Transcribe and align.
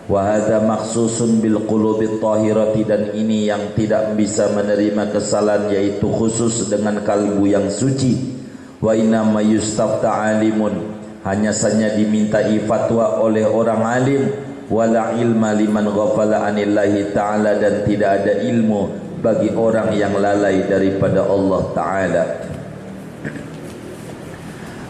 Wa 0.06 0.30
hadha 0.30 0.62
makhsusun 0.62 1.42
bil 1.42 1.66
qulubi 1.66 2.22
tahirati 2.22 2.86
dan 2.86 3.18
ini 3.18 3.50
yang 3.50 3.74
tidak 3.74 4.14
bisa 4.14 4.54
menerima 4.54 5.10
kesalahan 5.10 5.74
yaitu 5.74 6.06
khusus 6.06 6.70
dengan 6.70 7.02
kalbu 7.02 7.50
yang 7.50 7.66
suci. 7.74 8.38
Wa 8.78 8.94
inna 8.94 9.26
ma 9.26 9.42
yustafta 9.42 10.38
alimun 10.38 10.99
hanya 11.28 11.52
saja 11.52 11.92
dimintai 11.96 12.64
fatwa 12.64 13.20
oleh 13.20 13.44
orang 13.44 13.84
alim 13.84 14.24
wala 14.72 15.18
ilma 15.20 15.52
liman 15.52 15.90
ghafala 15.92 16.48
anillahi 16.48 17.12
ta'ala 17.12 17.60
dan 17.60 17.84
tidak 17.84 18.24
ada 18.24 18.34
ilmu 18.46 19.10
bagi 19.20 19.52
orang 19.52 19.92
yang 19.98 20.16
lalai 20.16 20.64
daripada 20.64 21.28
Allah 21.28 21.62
ta'ala. 21.76 22.24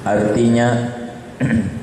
Artinya 0.06 0.68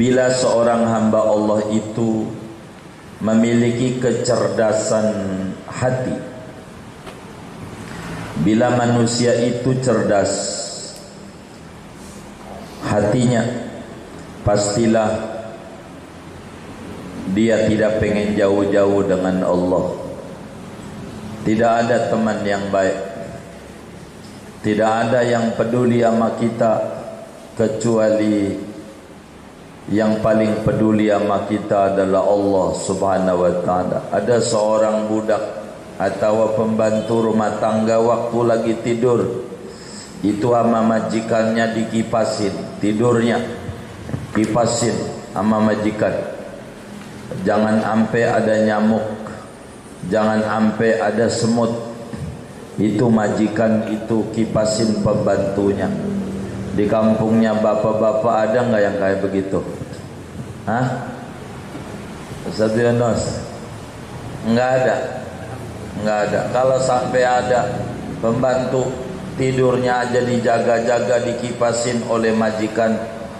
bila 0.00 0.32
seorang 0.32 0.82
hamba 0.88 1.20
Allah 1.28 1.60
itu 1.74 2.30
memiliki 3.18 3.98
kecerdasan 3.98 5.10
hati 5.66 6.14
bila 8.46 8.78
manusia 8.78 9.34
itu 9.34 9.74
cerdas 9.82 10.67
hatinya 12.88 13.44
pastilah 14.42 15.36
dia 17.36 17.68
tidak 17.68 18.00
pengen 18.00 18.32
jauh-jauh 18.32 19.04
dengan 19.04 19.44
Allah. 19.44 19.84
Tidak 21.44 21.72
ada 21.84 22.08
teman 22.08 22.40
yang 22.44 22.72
baik. 22.72 22.96
Tidak 24.64 24.90
ada 24.90 25.20
yang 25.22 25.54
peduli 25.54 26.02
sama 26.02 26.34
kita 26.40 26.72
kecuali 27.54 28.58
yang 29.88 30.20
paling 30.20 30.64
peduli 30.64 31.08
sama 31.08 31.48
kita 31.48 31.94
adalah 31.94 32.24
Allah 32.24 32.68
subhanahu 32.76 33.38
wa 33.44 33.54
ta'ala. 33.64 33.98
Ada 34.12 34.36
seorang 34.42 35.08
budak 35.08 35.40
atau 35.96 36.52
pembantu 36.52 37.32
rumah 37.32 37.56
tangga 37.58 37.98
waktu 37.98 38.38
lagi 38.44 38.74
tidur 38.84 39.48
itu 40.22 40.48
ama 40.54 40.82
majikannya 40.82 41.74
dikipasin 41.74 42.67
tidurnya 42.78 43.38
kipasin 44.32 44.94
ama 45.34 45.62
majikan. 45.62 46.14
Jangan 47.44 47.84
ampe 47.84 48.24
ada 48.24 48.64
nyamuk 48.64 49.04
jangan 50.06 50.40
ampe 50.46 50.96
ada 51.02 51.26
semut. 51.26 51.90
Itu 52.78 53.10
majikan 53.10 53.90
itu 53.90 54.30
kipasin 54.30 55.02
pembantunya. 55.02 55.90
Di 56.78 56.86
kampungnya 56.86 57.58
bapak-bapak 57.58 58.34
ada 58.46 58.58
enggak 58.62 58.82
yang 58.86 58.96
kayak 59.02 59.18
begitu? 59.18 59.58
Hah? 60.62 61.10
Ustaz 62.46 62.78
enggak 64.46 64.70
ada. 64.78 64.96
Enggak 65.98 66.18
ada. 66.30 66.40
Kalau 66.54 66.78
sampai 66.78 67.22
ada 67.26 67.66
pembantu 68.22 68.86
tidurnya 69.38 70.04
aja 70.04 70.20
dijaga-jaga 70.20 71.22
dikipasin 71.24 72.04
oleh 72.10 72.34
majikan 72.34 72.98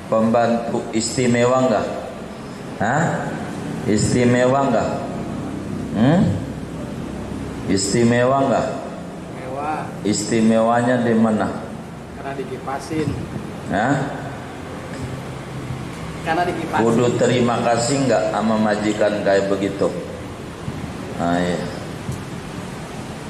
pembantu 0.08 0.80
istimewa 0.94 1.68
enggak? 1.68 1.86
Hah? 2.78 3.04
Istimewa 3.84 4.70
enggak? 4.70 4.88
Hmm? 5.98 6.20
Istimewa 7.68 8.48
enggak? 8.48 8.66
Mewah. 9.36 9.82
Istimewanya 10.06 11.02
di 11.02 11.14
mana? 11.18 11.50
Karena 12.16 12.32
dikipasin. 12.38 13.08
Hah? 13.68 13.96
Karena 16.24 16.42
dikipasin. 16.48 16.82
Kudu 16.86 17.06
terima 17.20 17.60
kasih 17.66 18.06
enggak 18.08 18.22
sama 18.32 18.56
majikan 18.56 19.12
kayak 19.26 19.50
begitu? 19.52 19.92
Ah, 21.18 21.36
iya. 21.42 21.58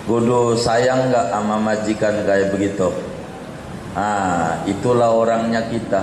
Kudu 0.09 0.57
sayang 0.57 1.13
enggak 1.13 1.29
sama 1.29 1.61
majikan 1.61 2.25
kayak 2.25 2.57
begitu? 2.57 2.89
Ah, 3.93 4.65
itulah 4.65 5.13
orangnya 5.13 5.69
kita. 5.69 6.01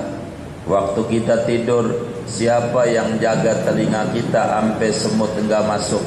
Waktu 0.70 1.02
kita 1.10 1.42
tidur, 1.50 2.14
siapa 2.30 2.86
yang 2.86 3.18
jaga 3.18 3.66
telinga 3.66 4.06
kita 4.14 4.46
sampai 4.46 4.94
semut 4.94 5.34
enggak 5.42 5.66
masuk? 5.66 6.06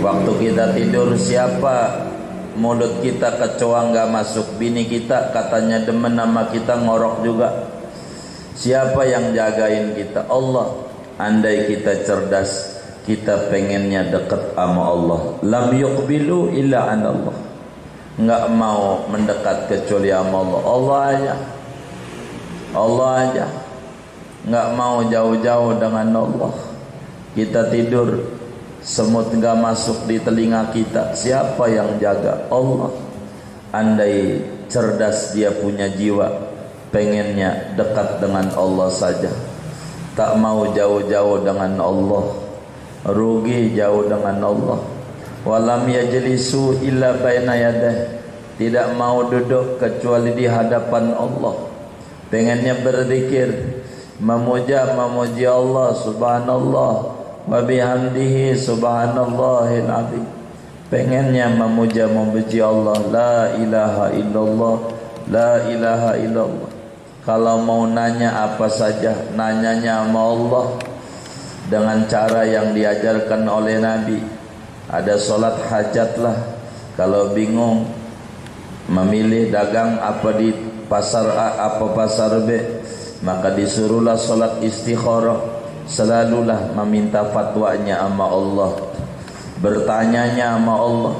Waktu 0.00 0.32
kita 0.48 0.72
tidur, 0.72 1.12
siapa 1.20 2.08
mulut 2.56 3.04
kita 3.04 3.36
kecoa 3.36 3.92
enggak 3.92 4.08
masuk? 4.08 4.56
Bini 4.56 4.88
kita 4.88 5.36
katanya 5.36 5.84
demen 5.84 6.16
nama 6.16 6.48
kita 6.48 6.72
ngorok 6.80 7.20
juga. 7.20 7.68
Siapa 8.56 9.04
yang 9.04 9.36
jagain 9.36 9.92
kita? 9.92 10.24
Allah. 10.32 10.72
Andai 11.20 11.68
kita 11.68 12.04
cerdas, 12.04 12.75
kita 13.06 13.54
pengennya 13.54 14.10
dekat 14.10 14.50
sama 14.58 14.82
Allah. 14.90 15.20
Lam 15.46 15.70
yuqbilu 15.70 16.50
illa 16.58 16.90
an 16.90 17.06
Allah. 17.06 17.36
Enggak 18.18 18.44
mau 18.50 19.06
mendekat 19.06 19.70
kecuali 19.70 20.10
sama 20.10 20.42
Allah. 20.42 20.60
Allah 20.66 20.98
aja. 21.14 21.34
Allah 22.74 23.10
aja. 23.22 23.46
Enggak 24.42 24.68
mau 24.74 24.96
jauh-jauh 25.06 25.72
dengan 25.78 26.08
Allah. 26.18 26.52
Kita 27.38 27.70
tidur 27.70 28.26
semut 28.82 29.30
enggak 29.30 29.54
masuk 29.54 30.10
di 30.10 30.18
telinga 30.18 30.74
kita. 30.74 31.14
Siapa 31.14 31.62
yang 31.70 32.02
jaga? 32.02 32.50
Allah. 32.50 32.90
Andai 33.70 34.42
cerdas 34.66 35.30
dia 35.30 35.54
punya 35.54 35.86
jiwa 35.86 36.26
pengennya 36.90 37.70
dekat 37.78 38.18
dengan 38.18 38.50
Allah 38.58 38.90
saja. 38.90 39.30
Tak 40.18 40.34
mau 40.42 40.74
jauh-jauh 40.74 41.44
dengan 41.44 41.76
Allah 41.78 42.45
rugi 43.06 43.74
jauh 43.74 44.06
dengan 44.10 44.42
Allah. 44.42 44.80
Walam 45.46 45.86
yajlisu 45.86 46.82
illa 46.82 47.14
baina 47.22 47.54
yadah 47.54 47.96
tidak 48.58 48.86
mau 48.98 49.30
duduk 49.30 49.78
kecuali 49.78 50.34
di 50.34 50.50
hadapan 50.50 51.14
Allah. 51.14 51.54
Pengennya 52.26 52.82
berzikir 52.82 53.78
memuja 54.18 54.96
memuji 54.96 55.46
Allah 55.46 55.94
subhanallah 55.94 56.94
wa 57.46 57.58
bihamdihi 57.62 58.58
subhanallahil 58.58 59.86
azim. 59.86 60.26
Pengennya 60.90 61.46
memuja 61.54 62.10
memuji 62.10 62.58
Allah 62.58 62.98
la 63.06 63.54
ilaha 63.54 64.06
illallah 64.18 64.76
la 65.30 65.52
ilaha 65.70 66.12
illallah. 66.18 66.70
Kalau 67.22 67.62
mau 67.62 67.86
nanya 67.86 68.50
apa 68.50 68.66
saja 68.70 69.14
nanyanya 69.34 70.06
sama 70.06 70.22
Allah 70.22 70.66
dengan 71.66 72.06
cara 72.06 72.46
yang 72.46 72.72
diajarkan 72.74 73.42
oleh 73.46 73.82
Nabi. 73.82 74.18
Ada 74.86 75.18
solat 75.18 75.58
hajatlah. 75.66 76.36
Kalau 76.94 77.34
bingung 77.36 77.90
memilih 78.88 79.50
dagang 79.52 79.98
apa 79.98 80.32
di 80.38 80.54
pasar 80.86 81.26
A 81.34 81.48
apa 81.74 81.92
pasar 81.92 82.40
B, 82.46 82.80
maka 83.20 83.52
disuruhlah 83.52 84.16
solat 84.16 84.62
istikharah. 84.62 85.58
Selalulah 85.86 86.74
meminta 86.82 87.22
fatwanya 87.30 88.02
sama 88.02 88.26
Allah. 88.26 88.70
Bertanyanya 89.62 90.58
sama 90.58 90.74
Allah. 90.74 91.14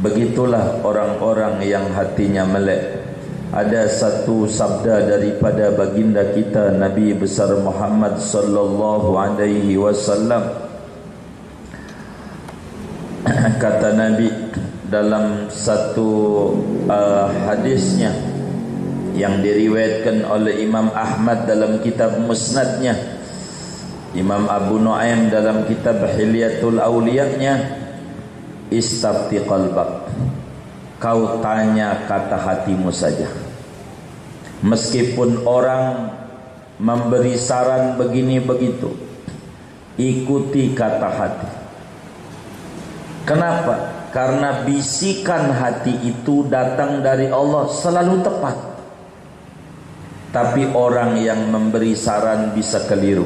Begitulah 0.00 0.80
orang-orang 0.84 1.60
yang 1.64 1.88
hatinya 1.92 2.44
melek 2.44 3.05
ada 3.56 3.88
satu 3.88 4.44
sabda 4.44 5.16
daripada 5.16 5.72
baginda 5.72 6.28
kita 6.36 6.76
Nabi 6.76 7.16
besar 7.16 7.56
Muhammad 7.56 8.20
sallallahu 8.20 9.16
alaihi 9.16 9.80
wasallam. 9.80 10.44
Kata 13.64 13.96
Nabi 13.96 14.28
dalam 14.92 15.48
satu 15.48 16.52
uh, 16.84 17.32
hadisnya 17.48 18.12
yang 19.16 19.40
diriwayatkan 19.40 20.28
oleh 20.28 20.60
Imam 20.60 20.92
Ahmad 20.92 21.48
dalam 21.48 21.80
kitab 21.80 22.20
Musnadnya 22.20 22.92
Imam 24.12 24.52
Abu 24.52 24.76
Nuaim 24.76 25.32
dalam 25.32 25.64
kitab 25.64 26.04
Hilyatul 26.12 26.76
Auliyahnya 26.76 27.56
istafti 28.68 29.40
qalbak 29.48 30.12
kau 31.00 31.40
tanya 31.40 32.04
kata 32.04 32.36
hatimu 32.36 32.92
saja 32.92 33.45
meskipun 34.64 35.44
orang 35.44 36.12
memberi 36.76 37.36
saran 37.36 37.96
begini 37.96 38.40
begitu 38.40 38.92
ikuti 39.96 40.76
kata 40.76 41.08
hati. 41.08 41.50
Kenapa? 43.26 43.96
Karena 44.12 44.64
bisikan 44.64 45.52
hati 45.52 45.92
itu 46.04 46.46
datang 46.46 47.04
dari 47.04 47.28
Allah 47.28 47.68
selalu 47.68 48.22
tepat. 48.22 48.56
Tapi 50.30 50.68
orang 50.76 51.16
yang 51.20 51.48
memberi 51.48 51.96
saran 51.96 52.52
bisa 52.52 52.84
keliru. 52.84 53.24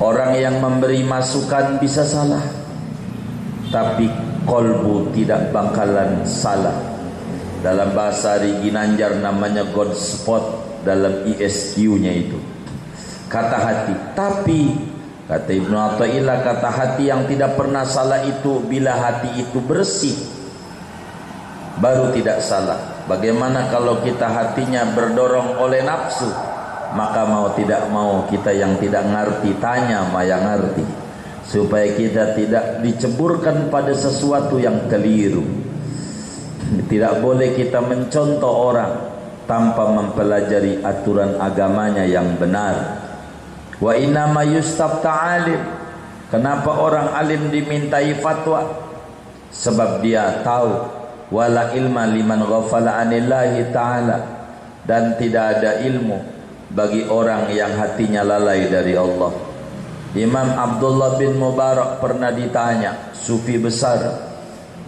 Orang 0.00 0.36
yang 0.36 0.60
memberi 0.60 1.04
masukan 1.04 1.80
bisa 1.80 2.04
salah. 2.04 2.44
Tapi 3.72 4.08
kolbu 4.44 5.12
tidak 5.12 5.52
bakalan 5.52 6.24
salah 6.24 6.89
dalam 7.60 7.92
bahasa 7.92 8.40
hari 8.40 8.56
Ginanjar 8.64 9.20
namanya 9.20 9.68
God 9.68 9.92
spot 9.92 10.44
dalam 10.84 11.28
ESQ-nya 11.28 12.12
itu. 12.12 12.40
Kata 13.28 13.56
hati. 13.60 13.94
Tapi 14.16 14.60
kata 15.28 15.50
Ibnu 15.52 15.76
Athaillah 15.76 16.42
kata 16.42 16.68
hati 16.72 17.12
yang 17.12 17.28
tidak 17.28 17.54
pernah 17.54 17.86
salah 17.86 18.24
itu 18.26 18.58
bila 18.66 18.98
hati 18.98 19.46
itu 19.46 19.62
bersih 19.62 20.16
baru 21.78 22.10
tidak 22.16 22.42
salah. 22.42 23.04
Bagaimana 23.06 23.70
kalau 23.72 24.02
kita 24.04 24.28
hatinya 24.28 24.86
berdorong 24.94 25.58
oleh 25.58 25.82
nafsu 25.82 26.28
Maka 26.90 27.22
mau 27.22 27.54
tidak 27.54 27.86
mau 27.86 28.26
kita 28.26 28.50
yang 28.50 28.74
tidak 28.82 29.06
ngerti 29.06 29.54
Tanya 29.62 30.10
ma 30.10 30.26
yang 30.26 30.42
ngerti. 30.42 30.82
Supaya 31.46 31.86
kita 31.94 32.34
tidak 32.34 32.82
diceburkan 32.82 33.70
pada 33.70 33.94
sesuatu 33.94 34.58
yang 34.58 34.90
keliru 34.90 35.59
Tidak 36.70 37.18
boleh 37.18 37.58
kita 37.58 37.82
mencontoh 37.82 38.70
orang 38.70 38.92
Tanpa 39.50 39.90
mempelajari 39.90 40.78
aturan 40.78 41.34
agamanya 41.42 42.06
yang 42.06 42.38
benar. 42.38 43.02
Wa 43.82 43.98
inna 43.98 44.30
ma 44.30 44.46
yustab 44.46 45.02
ta'alim 45.02 45.58
Kenapa 46.30 46.70
orang 46.78 47.10
alim 47.10 47.50
dimintai 47.50 48.14
fatwa? 48.22 48.62
Sebab 49.50 49.98
dia 49.98 50.46
tahu 50.46 50.70
wala 51.34 51.74
ilma 51.74 52.06
liman 52.06 52.46
ghafala 52.46 53.02
anillahi 53.02 53.74
ta'ala. 53.74 54.18
Dan 54.86 55.18
tidak 55.18 55.58
ada 55.58 55.82
ilmu 55.82 56.22
bagi 56.70 57.02
orang 57.10 57.50
yang 57.50 57.74
hatinya 57.74 58.22
lalai 58.22 58.70
dari 58.70 58.94
Allah. 58.94 59.34
Imam 60.14 60.54
Abdullah 60.54 61.18
bin 61.18 61.34
Mubarak 61.38 61.98
pernah 61.98 62.30
ditanya 62.30 63.14
sufi 63.14 63.58
besar 63.58 64.29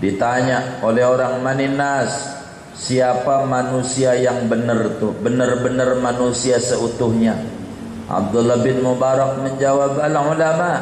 ditanya 0.02 0.82
oleh 0.82 1.06
orang 1.06 1.38
maninas 1.46 2.34
siapa 2.74 3.46
manusia 3.46 4.18
yang 4.18 4.50
benar 4.50 4.98
tu 4.98 5.14
benar-benar 5.14 5.94
manusia 6.02 6.58
seutuhnya 6.58 7.38
Abdullah 8.10 8.58
bin 8.60 8.82
Mubarak 8.82 9.38
menjawab 9.38 10.02
al 10.02 10.16
ulama 10.18 10.72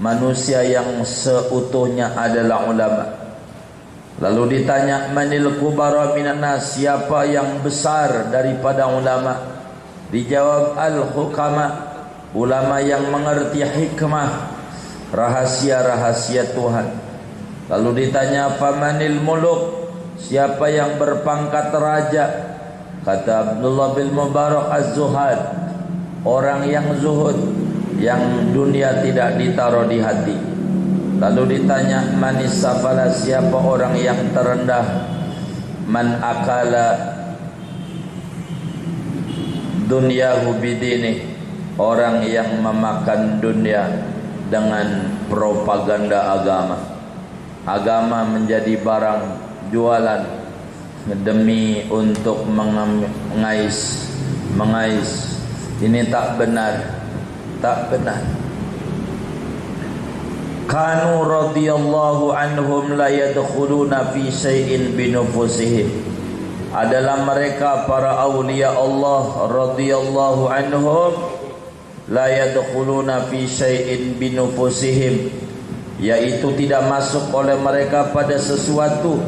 manusia 0.00 0.64
yang 0.64 1.04
seutuhnya 1.04 2.16
adalah 2.16 2.64
ulama 2.64 3.20
Lalu 4.20 4.60
ditanya 4.60 5.08
manil 5.16 5.56
kubara 5.56 6.12
minan 6.12 6.44
nas 6.44 6.76
siapa 6.76 7.24
yang 7.24 7.64
besar 7.64 8.28
daripada 8.28 8.84
ulama? 8.92 9.64
Dijawab 10.12 10.76
al 10.76 11.08
hukama 11.16 11.66
ulama 12.36 12.84
yang 12.84 13.08
mengerti 13.08 13.64
hikmah 13.64 14.52
rahasia-rahasia 15.08 16.52
Tuhan. 16.52 17.09
Lalu 17.70 18.04
ditanya 18.06 18.50
apa 18.50 18.74
manil 18.74 19.22
muluk 19.22 19.86
siapa 20.18 20.66
yang 20.74 20.98
berpangkat 20.98 21.70
raja? 21.78 22.26
Kata 23.06 23.56
Abdullah 23.56 23.94
bin 23.94 24.10
Mubarak 24.10 24.74
az-Zuhad 24.74 25.40
orang 26.26 26.66
yang 26.66 26.98
zuhud 26.98 27.38
yang 28.02 28.50
dunia 28.50 29.00
tidak 29.06 29.38
ditaruh 29.38 29.86
di 29.86 30.02
hati. 30.02 30.36
Lalu 31.20 31.60
ditanya 31.60 32.16
manis 32.16 32.58
safala 32.58 33.12
siapa 33.12 33.52
orang 33.52 33.92
yang 34.00 34.32
terendah 34.32 35.04
Man 35.84 36.16
akala 36.16 36.96
Dunyahu 39.84 40.56
bidini 40.64 41.28
Orang 41.76 42.24
yang 42.24 42.64
memakan 42.64 43.36
dunia 43.36 43.84
Dengan 44.48 45.12
propaganda 45.28 46.40
agama 46.40 46.89
Agama 47.70 48.26
menjadi 48.26 48.74
barang 48.82 49.22
jualan 49.70 50.22
Demi 51.22 51.86
untuk 51.86 52.42
mengais 52.50 54.10
Mengais. 54.58 55.38
Ini 55.78 56.10
tak 56.10 56.34
benar 56.34 56.82
Tak 57.62 57.94
benar. 57.94 58.20
Kanu 60.70 61.26
radhiyallahu 61.26 62.30
anhum 62.30 62.94
la 62.94 63.10
yadkhuluna 63.10 64.14
fi 64.14 64.30
shay'in 64.30 64.94
bi 64.94 65.10
adalah 66.70 67.26
mereka 67.26 67.90
para 67.90 68.14
aulia 68.22 68.70
Allah 68.70 69.50
radhiyallahu 69.50 70.46
anhum 70.46 71.10
la 72.06 72.30
yadkhuluna 72.30 73.26
fi 73.26 73.50
shay'in 73.50 74.14
bi 74.14 74.30
yaitu 76.00 76.48
tidak 76.56 76.88
masuk 76.88 77.28
oleh 77.36 77.60
mereka 77.60 78.08
pada 78.10 78.40
sesuatu 78.40 79.20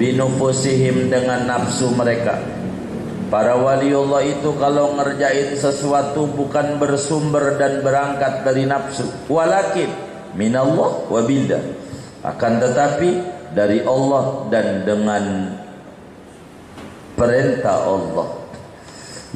bi 0.00 0.16
nufusihim 0.16 1.12
dengan 1.12 1.44
nafsu 1.44 1.92
mereka. 1.92 2.40
Para 3.28 3.60
wali 3.60 3.92
Allah 3.92 4.24
itu 4.24 4.56
kalau 4.56 4.96
ngerjain 4.96 5.52
sesuatu 5.52 6.24
bukan 6.32 6.80
bersumber 6.80 7.60
dan 7.60 7.84
berangkat 7.84 8.40
dari 8.40 8.64
nafsu. 8.64 9.04
Walakin 9.28 9.92
minallah 10.32 11.04
wa 11.12 11.20
billah. 11.20 11.60
Akan 12.24 12.56
tetapi 12.56 13.20
dari 13.52 13.84
Allah 13.84 14.48
dan 14.48 14.88
dengan 14.88 15.24
perintah 17.20 17.84
Allah. 17.84 18.28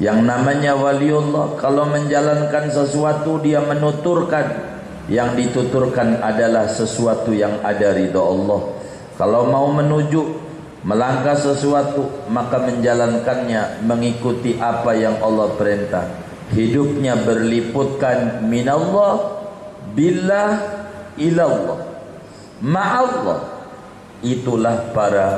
Yang 0.01 0.19
namanya 0.25 0.73
waliullah 0.73 1.61
kalau 1.61 1.85
menjalankan 1.85 2.73
sesuatu 2.73 3.45
dia 3.45 3.61
menuturkan 3.61 4.72
yang 5.11 5.35
dituturkan 5.35 6.23
adalah 6.23 6.71
sesuatu 6.71 7.35
yang 7.35 7.59
ada 7.67 7.91
ridha 7.91 8.23
Allah. 8.23 8.61
Kalau 9.19 9.51
mau 9.51 9.67
menuju 9.75 10.23
melangkah 10.83 11.35
sesuatu 11.39 12.27
maka 12.31 12.63
menjalankannya 12.63 13.83
mengikuti 13.87 14.59
apa 14.59 14.95
yang 14.95 15.19
Allah 15.19 15.55
perintah. 15.59 16.07
Hidupnya 16.53 17.17
berliputkan 17.17 18.47
minallah 18.47 19.43
billah 19.97 20.51
ilallah. 21.17 21.81
Ma'allah. 22.63 23.41
Itulah 24.23 24.95
para 24.95 25.29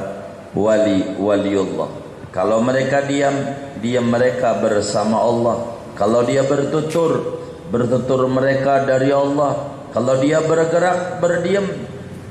wali 0.53 1.17
waliullah. 1.17 1.89
Kalau 2.29 2.61
mereka 2.61 3.01
diam 3.09 3.33
diam 3.81 4.13
mereka 4.13 4.61
bersama 4.61 5.25
Allah. 5.25 5.57
Kalau 5.95 6.27
dia 6.27 6.43
bertutur 6.43 7.44
bertutur 7.75 8.31
mereka 8.31 8.87
dari 8.87 9.11
Allah. 9.11 9.75
Kalau 9.91 10.23
dia 10.23 10.39
bergerak 10.39 11.19
berdiam. 11.19 11.67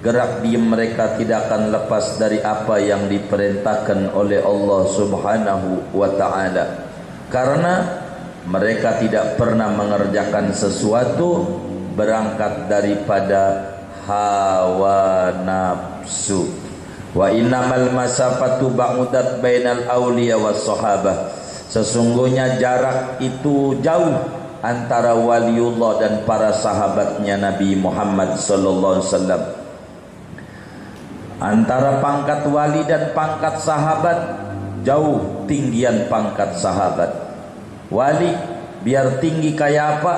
Gerak 0.04 0.44
diam 0.44 0.68
mereka 0.68 1.16
tidak 1.16 1.48
akan 1.48 1.72
lepas 1.72 2.20
dari 2.20 2.40
apa 2.44 2.76
yang 2.76 3.08
diperintahkan 3.08 4.12
oleh 4.12 4.44
Allah 4.44 4.82
Subhanahu 4.92 5.96
wa 5.96 6.12
taala. 6.20 6.92
Karena 7.32 8.04
mereka 8.44 9.00
tidak 9.00 9.40
pernah 9.40 9.72
mengerjakan 9.72 10.52
sesuatu 10.52 11.48
berangkat 11.96 12.68
daripada 12.68 13.72
hawa 14.04 15.32
nafsu. 15.48 16.52
Wa 17.16 17.32
innamal 17.32 17.96
masafatu 17.96 18.76
ba'udat 18.76 19.40
bainal 19.40 19.88
awliya 19.88 20.36
was 20.36 20.68
sahabah. 20.68 21.32
Sesungguhnya 21.72 22.60
jarak 22.60 23.24
itu 23.24 23.80
jauh 23.80 24.33
antara 24.64 25.12
waliullah 25.12 26.00
dan 26.00 26.14
para 26.24 26.56
sahabatnya 26.56 27.36
Nabi 27.36 27.76
Muhammad 27.76 28.40
sallallahu 28.40 28.94
alaihi 28.96 29.10
wasallam 29.12 29.44
antara 31.44 32.00
pangkat 32.00 32.42
wali 32.48 32.82
dan 32.88 33.12
pangkat 33.12 33.60
sahabat 33.60 34.18
jauh 34.88 35.44
tinggian 35.52 36.08
pangkat 36.08 36.56
sahabat 36.56 37.12
wali 37.92 38.32
biar 38.88 39.20
tinggi 39.20 39.52
kayak 39.52 40.00
apa 40.00 40.14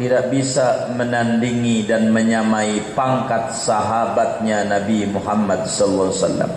tidak 0.00 0.32
bisa 0.32 0.88
menandingi 0.96 1.84
dan 1.84 2.08
menyamai 2.08 2.80
pangkat 2.96 3.52
sahabatnya 3.52 4.64
Nabi 4.64 5.04
Muhammad 5.04 5.68
sallallahu 5.68 6.08
alaihi 6.08 6.24
wasallam. 6.24 6.52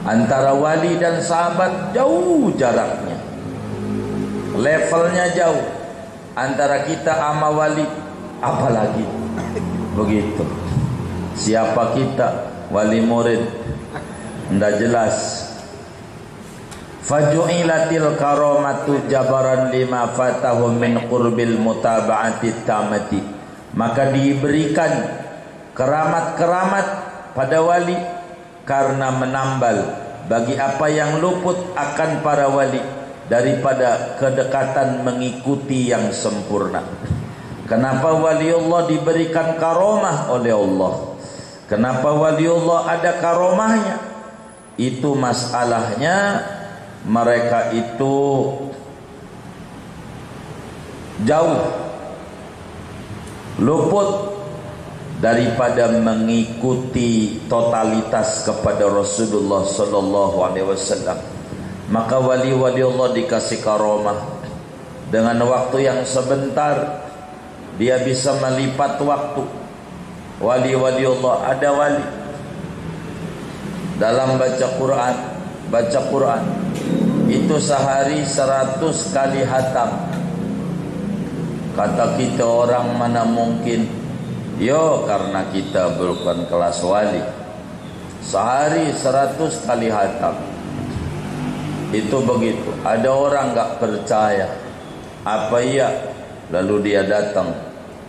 Antara 0.00 0.56
wali 0.56 0.96
dan 0.96 1.20
sahabat 1.20 1.92
jauh 1.92 2.48
jaraknya. 2.56 3.20
Levelnya 4.56 5.28
jauh. 5.36 5.79
Antara 6.38 6.86
kita 6.86 7.10
sama 7.14 7.50
wali 7.50 7.86
apalagi 8.38 9.06
begitu. 9.98 10.46
Siapa 11.34 11.94
kita? 11.96 12.28
Wali 12.70 13.02
murid. 13.02 13.42
Tidak 14.50 14.72
jelas 14.82 15.46
faju'ilatil 17.10 18.14
karamatu 18.14 19.10
jabaran 19.10 19.74
lima 19.74 20.14
fatahu 20.14 20.70
min 20.70 21.10
qurbil 21.10 21.58
mutaba'ati 21.58 22.62
tamati 22.62 23.18
maka 23.74 24.14
diberikan 24.14 25.10
keramat-keramat 25.74 26.86
pada 27.34 27.58
wali 27.66 27.98
karena 28.62 29.10
menambal 29.10 29.74
bagi 30.30 30.54
apa 30.54 30.86
yang 30.86 31.18
luput 31.18 31.58
akan 31.74 32.22
para 32.22 32.46
wali 32.46 32.78
daripada 33.30 34.18
kedekatan 34.18 35.06
mengikuti 35.06 35.94
yang 35.94 36.10
sempurna. 36.10 36.82
Kenapa 37.70 38.10
waliullah 38.18 38.90
diberikan 38.90 39.54
karomah 39.54 40.34
oleh 40.34 40.50
Allah? 40.50 41.14
Kenapa 41.70 42.10
waliullah 42.10 42.90
ada 42.90 43.22
karomahnya? 43.22 44.02
Itu 44.74 45.14
masalahnya 45.14 46.42
mereka 47.06 47.70
itu 47.70 48.18
jauh 51.22 51.62
luput 53.62 54.34
daripada 55.22 55.94
mengikuti 55.94 57.38
totalitas 57.46 58.42
kepada 58.42 58.90
Rasulullah 58.90 59.62
sallallahu 59.62 60.36
alaihi 60.42 60.66
wasallam 60.66 61.29
maka 61.90 62.22
wali-wali 62.22 62.86
Allah 62.86 63.10
dikasih 63.18 63.66
karomah 63.66 64.22
dengan 65.10 65.42
waktu 65.42 65.90
yang 65.90 66.00
sebentar 66.06 67.02
dia 67.76 67.98
bisa 68.06 68.38
melipat 68.38 69.02
waktu. 69.02 69.42
Wali-wali 70.38 71.04
Allah 71.04 71.36
ada 71.50 71.68
wali. 71.74 72.06
Dalam 73.98 74.40
baca 74.40 74.66
Quran 74.80 75.14
baca 75.68 76.00
Quran 76.08 76.42
itu 77.28 77.58
sehari 77.58 78.22
seratus 78.24 79.10
kali 79.10 79.42
hatam. 79.42 79.90
Kata 81.74 82.16
kita 82.16 82.46
orang 82.46 82.94
mana 82.96 83.26
mungkin? 83.26 83.90
Yo 84.62 85.10
karena 85.10 85.42
kita 85.50 85.98
bukan 85.98 86.46
kelas 86.46 86.78
wali. 86.86 87.20
Sehari 88.22 88.94
seratus 88.94 89.66
kali 89.66 89.90
hatam 89.90 90.49
itu 91.90 92.16
begitu. 92.22 92.70
Ada 92.86 93.10
orang 93.10 93.50
tak 93.54 93.82
percaya. 93.82 94.46
Apa 95.26 95.58
iya? 95.62 95.90
Lalu 96.50 96.90
dia 96.90 97.02
datang 97.06 97.50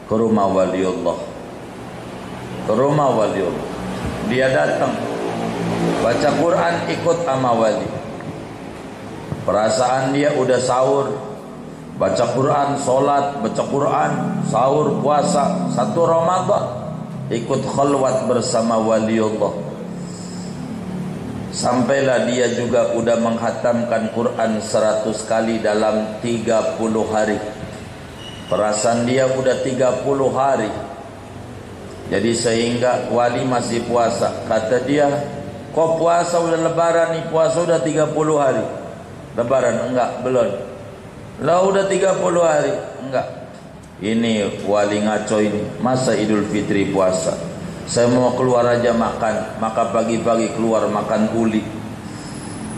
ke 0.05 0.13
rumah 0.13 0.49
waliullah. 0.49 1.17
Ke 2.69 2.73
rumah 2.77 3.09
waliullah. 3.13 3.67
Dia 4.29 4.49
datang. 4.53 4.93
Baca 6.01 6.29
Quran 6.37 6.73
ikut 6.89 7.17
sama 7.25 7.51
wali. 7.53 7.89
Perasaan 9.45 10.13
dia 10.13 10.33
udah 10.33 10.59
sahur. 10.61 11.07
Baca 12.01 12.25
Quran 12.33 12.81
solat 12.81 13.37
baca 13.45 13.63
Quran 13.69 14.11
sahur 14.49 14.97
puasa. 15.05 15.69
Satu 15.69 16.05
Ramadan 16.09 16.81
ikut 17.29 17.61
khalwat 17.69 18.25
bersama 18.25 18.81
waliullah 18.81 19.53
sampailah 21.61 22.25
dia 22.25 22.57
juga 22.57 22.97
udah 22.97 23.21
menghatamkan 23.21 24.09
Quran 24.17 24.57
seratus 24.57 25.21
kali 25.29 25.61
dalam 25.61 26.17
tiga 26.25 26.73
puluh 26.81 27.05
hari 27.13 27.37
Perasaan 28.51 29.07
dia 29.07 29.31
sudah 29.31 29.63
30 29.63 30.03
hari. 30.35 30.67
Jadi 32.11 32.35
sehingga 32.35 33.07
wali 33.07 33.47
masih 33.47 33.87
puasa. 33.87 34.43
Kata 34.43 34.83
dia, 34.83 35.07
kau 35.71 35.95
puasa 35.95 36.35
sudah 36.35 36.59
lebaran 36.59 37.15
ni, 37.15 37.23
puasa 37.31 37.63
sudah 37.63 37.79
30 37.79 38.11
hari. 38.35 38.67
Lebaran 39.39 39.87
enggak, 39.87 40.19
belum. 40.19 40.51
Lah 41.47 41.63
sudah 41.63 41.87
30 41.87 42.43
hari, 42.43 42.75
enggak. 43.07 43.27
Ini 44.03 44.67
wali 44.67 44.99
ngaco 44.99 45.37
ini, 45.39 45.61
masa 45.79 46.11
Idul 46.19 46.43
Fitri 46.51 46.91
puasa. 46.91 47.31
Saya 47.91 48.07
mau 48.07 48.31
keluar 48.39 48.63
aja 48.71 48.95
makan, 48.95 49.59
maka 49.59 49.91
pagi-pagi 49.91 50.55
keluar 50.55 50.87
makan 50.87 51.27
uli. 51.35 51.59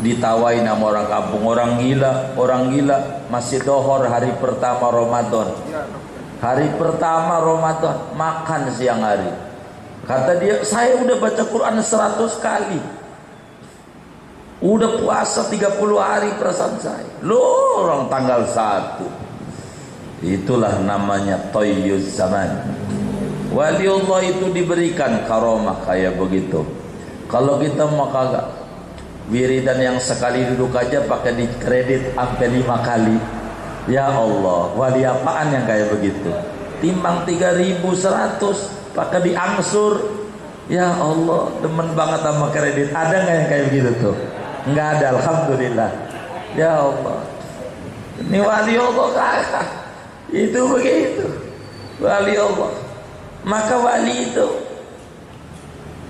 Ditawai 0.01 0.65
nama 0.65 0.81
orang 0.81 1.05
kampung, 1.05 1.45
orang 1.45 1.77
gila, 1.85 2.33
orang 2.33 2.73
gila. 2.73 3.29
Masih 3.29 3.61
dohor 3.61 4.09
hari 4.09 4.33
pertama 4.41 4.89
Ramadan. 4.89 5.53
Hari 6.41 6.65
pertama 6.81 7.45
Ramadan 7.45 8.09
makan 8.17 8.73
siang 8.73 9.05
hari. 9.05 9.29
Kata 10.09 10.41
dia 10.41 10.65
saya 10.65 10.97
udah 10.97 11.21
baca 11.21 11.43
Quran 11.45 11.77
100 11.77 12.33
kali. 12.41 12.81
Udah 14.65 14.97
puasa 14.97 15.45
30 15.45 15.77
hari 16.01 16.33
perasaan 16.41 16.81
saya. 16.81 17.05
Lo 17.21 17.37
orang 17.85 18.09
tanggal 18.09 18.49
1 18.49 20.25
itulah 20.25 20.81
namanya 20.81 21.51
toyuz 21.53 22.17
zaman 22.17 22.63
wali 23.53 23.85
Allah 23.85 24.19
itu 24.25 24.45
diberikan 24.49 25.23
karomah 25.29 25.85
kayak 25.85 26.17
begitu. 26.17 26.65
Kalau 27.29 27.61
kita 27.61 27.87
mau 27.93 28.09
kagak 28.09 28.49
wiridan 29.31 29.79
yang 29.79 29.97
sekali 30.01 30.43
duduk 30.53 30.75
aja 30.75 31.05
pakai 31.07 31.37
di 31.37 31.45
kredit 31.61 32.11
sampai 32.17 32.47
lima 32.51 32.81
kali. 32.83 33.17
Ya 33.87 34.11
Allah 34.11 34.73
wali 34.75 35.05
apaan 35.05 35.53
yang 35.53 35.63
kayak 35.69 35.93
begitu? 35.93 36.31
Timbang 36.83 37.23
3100 37.23 37.79
pakai 38.91 39.19
diangsur 39.23 40.03
ya 40.67 40.91
Allah 40.91 41.53
demen 41.61 41.93
banget 41.95 42.21
sama 42.25 42.47
kredit. 42.51 42.91
Ada 42.91 43.15
nggak 43.23 43.35
yang 43.37 43.47
kayak 43.47 43.63
begitu 43.71 43.91
tuh? 44.01 44.15
Nggak 44.67 44.87
ada 44.99 45.05
Alhamdulillah. 45.19 45.91
Ya 46.57 46.71
Allah. 46.79 47.17
Ini 48.23 48.39
wali 48.39 48.73
Allah 48.77 49.07
kakak 49.09 49.67
itu 50.31 50.59
begitu. 50.69 51.25
Wali 52.01 52.33
Allah 52.37 52.82
maka 53.43 53.75
wali 53.79 54.31
itu 54.31 54.47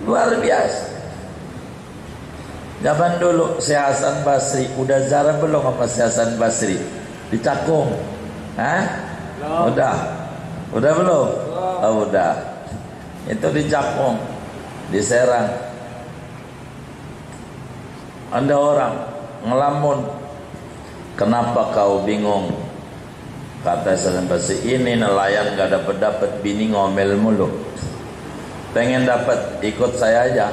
luar 0.06 0.34
biasa 0.38 0.94
Zaman 2.84 3.16
dulu 3.16 3.64
Syekh 3.64 3.80
Hasan 3.80 4.28
Basri 4.28 4.68
udah 4.76 5.08
zarah 5.08 5.40
belum 5.40 5.64
apa 5.64 5.88
Syekh 5.88 6.12
Hasan 6.12 6.36
Basri? 6.36 6.76
Di 7.32 7.40
Cakung. 7.40 7.96
Hah? 8.60 8.84
Belum. 9.40 9.72
Udah. 9.72 9.98
Udah 10.76 10.92
belum? 10.92 11.28
Belum. 11.32 11.80
Oh, 11.80 12.04
udah. 12.04 12.36
Itu 13.32 13.48
di 13.56 13.72
Cakung. 13.72 14.20
Di 14.92 15.00
Serang. 15.00 15.48
Ada 18.36 18.52
orang 18.52 18.94
ngelamun. 19.48 20.00
Kenapa 21.16 21.72
kau 21.72 22.04
bingung? 22.04 22.52
Kata 23.64 23.96
Hasan 23.96 24.28
Basri, 24.28 24.60
ini 24.76 25.00
nelayan 25.00 25.56
gak 25.56 25.72
dapat 25.72 25.96
dapat 26.04 26.30
bini 26.44 26.68
ngomel 26.76 27.16
mulu. 27.16 27.48
Pengen 28.76 29.08
dapat 29.08 29.64
ikut 29.64 29.96
saya 29.96 30.28
aja. 30.28 30.52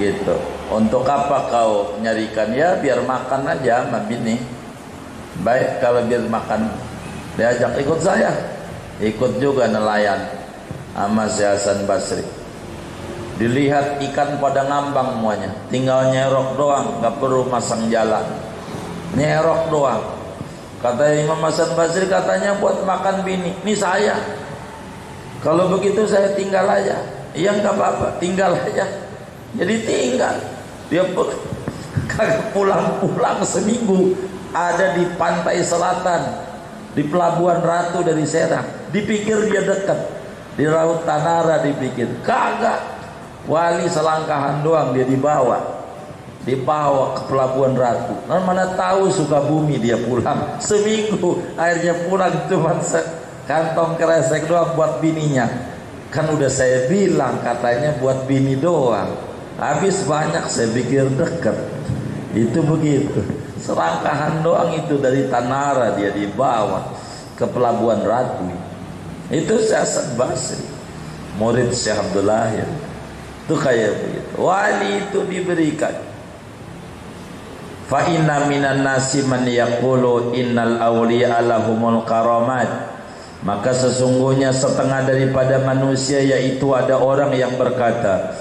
Gitu. 0.00 0.32
Untuk 0.72 1.04
apa 1.04 1.52
kau 1.52 2.00
nyarikan 2.00 2.48
ya 2.56 2.80
biar 2.80 3.04
makan 3.04 3.44
aja 3.44 3.84
sama 3.84 4.00
bini. 4.08 4.40
Baik 5.44 5.84
kalau 5.84 6.00
biar 6.08 6.24
makan 6.24 6.72
diajak 7.36 7.76
ikut 7.76 8.00
saya. 8.00 8.32
Ikut 9.04 9.36
juga 9.36 9.68
nelayan 9.68 10.24
sama 10.96 11.28
si 11.28 11.44
Hasan 11.44 11.84
Basri. 11.84 12.24
Dilihat 13.36 13.98
ikan 13.98 14.38
pada 14.38 14.62
ngambang 14.62 15.18
semuanya, 15.18 15.50
tinggal 15.66 16.06
nyerok 16.14 16.54
doang, 16.54 17.02
enggak 17.02 17.18
perlu 17.18 17.42
masang 17.50 17.90
jalan. 17.90 18.22
Nyerok 19.18 19.74
doang. 19.74 20.13
Kata 20.84 21.16
Imam 21.16 21.40
Hasan 21.40 21.72
Basri 21.72 22.04
katanya 22.04 22.60
buat 22.60 22.84
makan 22.84 23.24
bini. 23.24 23.56
Ini 23.64 23.72
saya. 23.72 24.20
Kalau 25.40 25.72
begitu 25.72 26.04
saya 26.04 26.36
tinggal 26.36 26.68
aja. 26.68 27.00
Iya 27.32 27.56
enggak 27.56 27.80
apa-apa, 27.80 28.20
tinggal 28.20 28.52
aja. 28.52 28.84
Jadi 29.56 29.74
tinggal 29.88 30.36
dia 30.92 31.08
kagak 32.12 32.52
pulang-pulang 32.52 33.40
seminggu 33.48 34.12
ada 34.52 34.92
di 34.94 35.08
pantai 35.16 35.64
selatan 35.64 36.44
di 36.94 37.02
pelabuhan 37.08 37.64
Ratu 37.64 38.04
dari 38.06 38.22
Serang 38.28 38.92
dipikir 38.94 39.50
dia 39.50 39.66
dekat 39.66 39.98
di 40.54 40.68
Laut 40.68 41.02
Tanara 41.02 41.64
dipikir 41.64 42.06
kagak 42.22 42.78
wali 43.50 43.90
selangkahan 43.90 44.62
doang 44.62 44.94
dia 44.94 45.02
dibawa 45.02 45.73
dibawa 46.44 47.16
ke 47.16 47.22
pelabuhan 47.32 47.72
Ratu 47.72 48.14
dan 48.28 48.44
mana 48.44 48.76
tahu 48.76 49.08
suka 49.08 49.40
bumi 49.44 49.80
dia 49.80 49.96
pulang 49.96 50.56
seminggu 50.68 51.40
akhirnya 51.56 52.06
pulang 52.08 52.32
cuma 52.46 52.76
kantong 53.48 53.96
kresek 53.96 54.44
doang 54.48 54.76
buat 54.76 55.00
bininya 55.00 55.48
kan 56.12 56.28
udah 56.28 56.52
saya 56.52 56.86
bilang 56.86 57.40
katanya 57.40 57.96
buat 57.98 58.28
bini 58.28 58.60
doang 58.60 59.34
Habis 59.54 60.02
banyak 60.02 60.50
saya 60.50 60.68
pikir 60.74 61.14
dekat. 61.14 61.54
Itu 62.34 62.66
begitu. 62.66 63.22
Serangkahan 63.62 64.42
doang 64.42 64.76
itu 64.76 64.98
dari 65.00 65.30
Tanara 65.30 65.94
dia 65.96 66.10
dibawa 66.10 66.90
ke 67.38 67.46
pelabuhan 67.48 68.02
Ratu. 68.04 68.44
Itu 69.30 69.56
Syekh 69.62 70.18
Basri. 70.18 70.60
Murid 71.38 71.70
Syekh 71.72 71.96
Abdullah 71.96 72.50
ya. 72.50 72.66
Itu 73.46 73.54
kayak 73.56 74.04
begitu. 74.04 74.30
Wali 74.36 74.90
itu 75.06 75.18
diberikan. 75.30 75.94
Fa 77.84 78.08
inna 78.08 78.48
minan 78.48 78.80
nasi 78.80 79.20
man 79.28 79.44
yaqulu 79.44 80.32
innal 80.32 80.80
awliya 80.80 81.44
lahumul 81.44 82.00
karamat. 82.08 82.96
Maka 83.44 83.76
sesungguhnya 83.76 84.56
setengah 84.56 85.04
daripada 85.04 85.60
manusia 85.60 86.16
yaitu 86.24 86.72
ada 86.72 86.96
orang 86.96 87.36
yang 87.36 87.60
berkata 87.60 88.40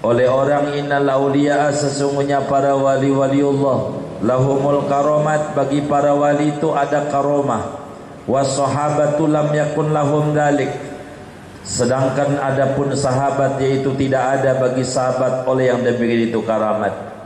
oleh 0.00 0.24
orang 0.24 0.72
innal 0.72 1.04
auliya 1.04 1.68
sesungguhnya 1.68 2.48
para 2.48 2.72
wali 2.72 3.12
wali 3.12 3.44
Allah 3.44 3.98
lahumul 4.24 4.88
karomat 4.88 5.52
bagi 5.52 5.84
para 5.84 6.16
wali 6.16 6.56
itu 6.56 6.72
ada 6.72 7.12
karomah. 7.12 7.76
Was 8.24 8.56
sahabatu 8.56 9.28
lam 9.28 9.52
yakun 9.52 9.92
lahum 9.92 10.32
dalik 10.32 10.72
sedangkan 11.68 12.40
adapun 12.40 12.96
sahabat 12.96 13.60
yaitu 13.60 13.92
tidak 14.00 14.40
ada 14.40 14.56
bagi 14.56 14.80
sahabat 14.80 15.44
oleh 15.44 15.68
yang 15.68 15.84
demikian 15.84 16.32
itu 16.32 16.40
karamat 16.40 17.17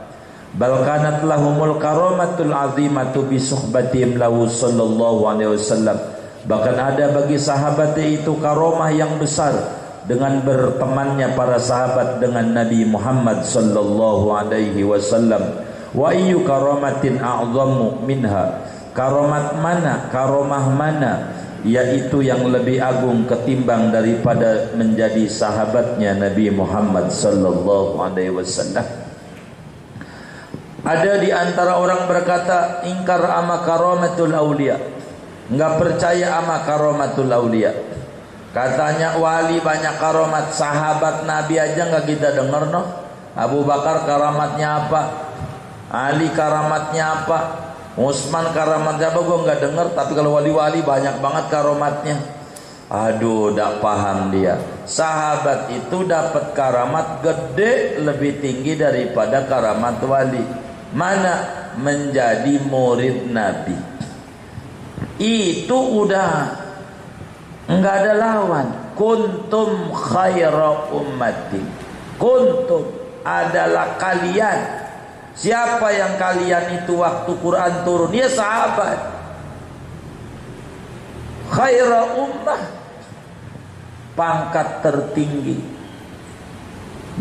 bal 0.53 0.85
kanat 0.85 1.25
lahumul 1.25 1.81
karamatul 1.81 2.53
azimatu 2.53 3.25
bi 3.25 3.41
suhbatihim 3.41 4.21
lahu 4.21 4.45
sallallahu 4.45 5.25
alaihi 5.25 5.57
wasallam. 5.57 5.97
Bahkan 6.43 6.75
ada 6.75 7.05
bagi 7.15 7.39
sahabat 7.39 7.95
yaitu 7.97 8.35
karomah 8.37 8.91
yang 8.91 9.15
besar 9.17 9.55
dengan 10.03 10.43
bertemannya 10.43 11.33
para 11.33 11.55
sahabat 11.55 12.19
dengan 12.19 12.51
Nabi 12.51 12.83
Muhammad 12.83 13.47
sallallahu 13.47 14.29
alaihi 14.35 14.83
wasallam. 14.83 15.63
Wa 15.95 16.11
ayyu 16.11 16.43
karamatin 16.43 17.21
a'zamu 17.21 18.03
minha? 18.03 18.59
Karomat 18.93 19.57
mana? 19.57 20.09
Karomah 20.13 20.69
mana? 20.69 21.13
Yaitu 21.63 22.27
yang 22.27 22.43
lebih 22.51 22.77
agung 22.83 23.23
ketimbang 23.23 23.89
daripada 23.89 24.75
menjadi 24.75 25.31
sahabatnya 25.31 26.19
Nabi 26.19 26.51
Muhammad 26.51 27.07
sallallahu 27.07 28.03
alaihi 28.03 28.35
wasallam 28.35 29.02
ada 30.83 31.15
di 31.15 31.31
antara 31.31 31.79
orang 31.79 32.11
berkata 32.11 32.83
ingkar 32.83 33.23
ama 33.23 33.63
karomatul 33.63 34.35
aulia. 34.35 34.75
Enggak 35.47 35.79
percaya 35.79 36.43
ama 36.43 36.67
karomatul 36.67 37.31
aulia. 37.31 37.71
Katanya 38.51 39.15
wali 39.15 39.63
banyak 39.63 39.95
karomat. 39.95 40.51
Sahabat 40.51 41.23
nabi 41.23 41.55
aja 41.55 41.87
enggak 41.87 42.03
kita 42.03 42.35
dengar 42.35 42.67
no 42.67 42.83
Abu 43.31 43.63
Bakar 43.63 44.03
karamatnya 44.03 44.83
apa? 44.83 45.01
Ali 45.87 46.27
karamatnya 46.35 47.23
apa? 47.23 47.39
Usman 47.95 48.51
karamatnya 48.51 49.07
apa? 49.15 49.19
Gue 49.23 49.39
nggak 49.39 49.59
dengar. 49.63 49.87
Tapi 49.95 50.11
kalau 50.19 50.35
wali-wali 50.35 50.83
banyak 50.83 51.15
banget 51.23 51.45
karamatnya 51.47 52.43
aduh 52.93 53.55
tak 53.55 53.79
paham 53.79 54.29
dia. 54.29 54.59
Sahabat 54.83 55.71
itu 55.71 56.03
dapat 56.03 56.51
karamat 56.51 57.23
gede 57.23 58.03
lebih 58.03 58.43
tinggi 58.43 58.75
daripada 58.75 59.47
karamat 59.47 59.97
wali 60.03 60.43
mana 60.93 61.67
menjadi 61.81 62.61
murid 62.69 63.33
nabi 63.33 63.75
itu 65.17 65.73
udah 65.75 66.53
nggak 67.67 67.95
ada 68.05 68.13
lawan 68.13 68.67
kuntum 68.93 69.89
khaira 69.89 70.93
ummati 70.93 71.61
kuntum 72.21 72.85
adalah 73.25 73.97
kalian 73.97 74.83
Siapa 75.33 75.89
yang 75.89 76.13
kalian 76.21 76.85
itu 76.85 76.93
waktu 77.01 77.31
Quran 77.41 77.73
turun? 77.81 78.13
Ya 78.13 78.29
sahabat. 78.29 79.01
Khaira 81.49 82.13
ummah. 82.21 82.61
Pangkat 84.13 84.85
tertinggi. 84.85 85.57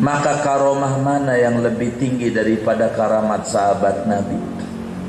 Maka 0.00 0.40
karomah 0.40 0.96
mana 1.04 1.36
yang 1.36 1.60
lebih 1.60 2.00
tinggi 2.00 2.32
daripada 2.32 2.88
karamat 2.96 3.44
sahabat 3.44 4.08
Nabi? 4.08 4.40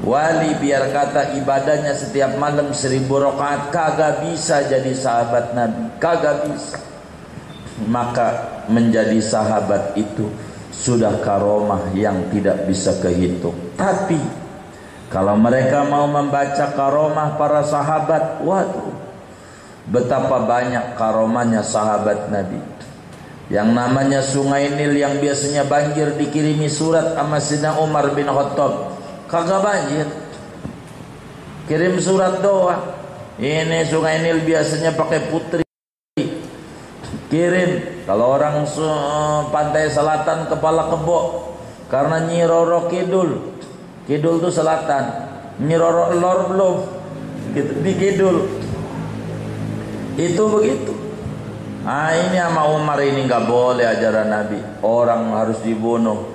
Wali 0.03 0.59
biar 0.59 0.91
kata 0.91 1.39
ibadahnya 1.39 1.95
setiap 1.95 2.35
malam 2.35 2.75
seribu 2.75 3.15
rakaat 3.23 3.71
kagak 3.71 4.13
bisa 4.27 4.67
jadi 4.67 4.91
sahabat 4.91 5.55
Nabi, 5.55 5.87
kagak 6.03 6.51
bisa. 6.51 6.75
Maka 7.87 8.59
menjadi 8.67 9.23
sahabat 9.23 9.95
itu 9.95 10.27
sudah 10.75 11.15
karomah 11.23 11.95
yang 11.95 12.27
tidak 12.35 12.67
bisa 12.67 12.91
kehitung. 12.99 13.55
Tapi 13.79 14.19
kalau 15.07 15.39
mereka 15.39 15.87
mau 15.87 16.11
membaca 16.11 16.75
karomah 16.75 17.39
para 17.39 17.63
sahabat, 17.63 18.43
waduh, 18.43 18.91
betapa 19.87 20.43
banyak 20.43 20.99
karomahnya 20.99 21.63
sahabat 21.63 22.27
Nabi. 22.27 22.59
Yang 23.53 23.69
namanya 23.69 24.19
Sungai 24.25 24.73
Nil 24.73 24.97
yang 24.97 25.21
biasanya 25.21 25.61
banjir 25.69 26.17
dikirimi 26.17 26.65
surat 26.65 27.13
sama 27.13 27.37
Sina 27.37 27.77
Umar 27.77 28.09
bin 28.17 28.25
Khattab. 28.25 28.97
Kagak 29.29 29.61
banjir. 29.61 30.09
Kirim 31.69 32.01
surat 32.01 32.41
doa. 32.41 32.97
Ini 33.37 33.85
Sungai 33.85 34.25
Nil 34.25 34.41
biasanya 34.41 34.97
pakai 34.97 35.29
putri. 35.29 35.61
Kirim 37.29 38.01
kalau 38.09 38.33
orang 38.33 38.65
pantai 39.53 39.85
selatan 39.85 40.49
kepala 40.49 40.89
kebo 40.89 41.53
karena 41.93 42.25
Nyiroro 42.25 42.89
Kidul. 42.89 43.53
Kidul 44.09 44.41
itu 44.41 44.49
selatan. 44.49 45.29
Nyiroro 45.61 46.09
Lor 46.17 46.39
belum. 46.49 46.75
Gitu 47.53 47.73
di 47.85 47.93
Kidul. 48.01 48.37
Itu 50.17 50.41
begitu. 50.49 51.02
Ah 51.83 52.15
ini 52.15 52.39
sama 52.39 52.63
Umar 52.71 52.95
ini 53.03 53.27
nggak 53.27 53.43
boleh 53.43 53.83
ajaran 53.83 54.31
Nabi. 54.31 54.59
Orang 54.79 55.35
harus 55.35 55.59
dibunuh 55.59 56.31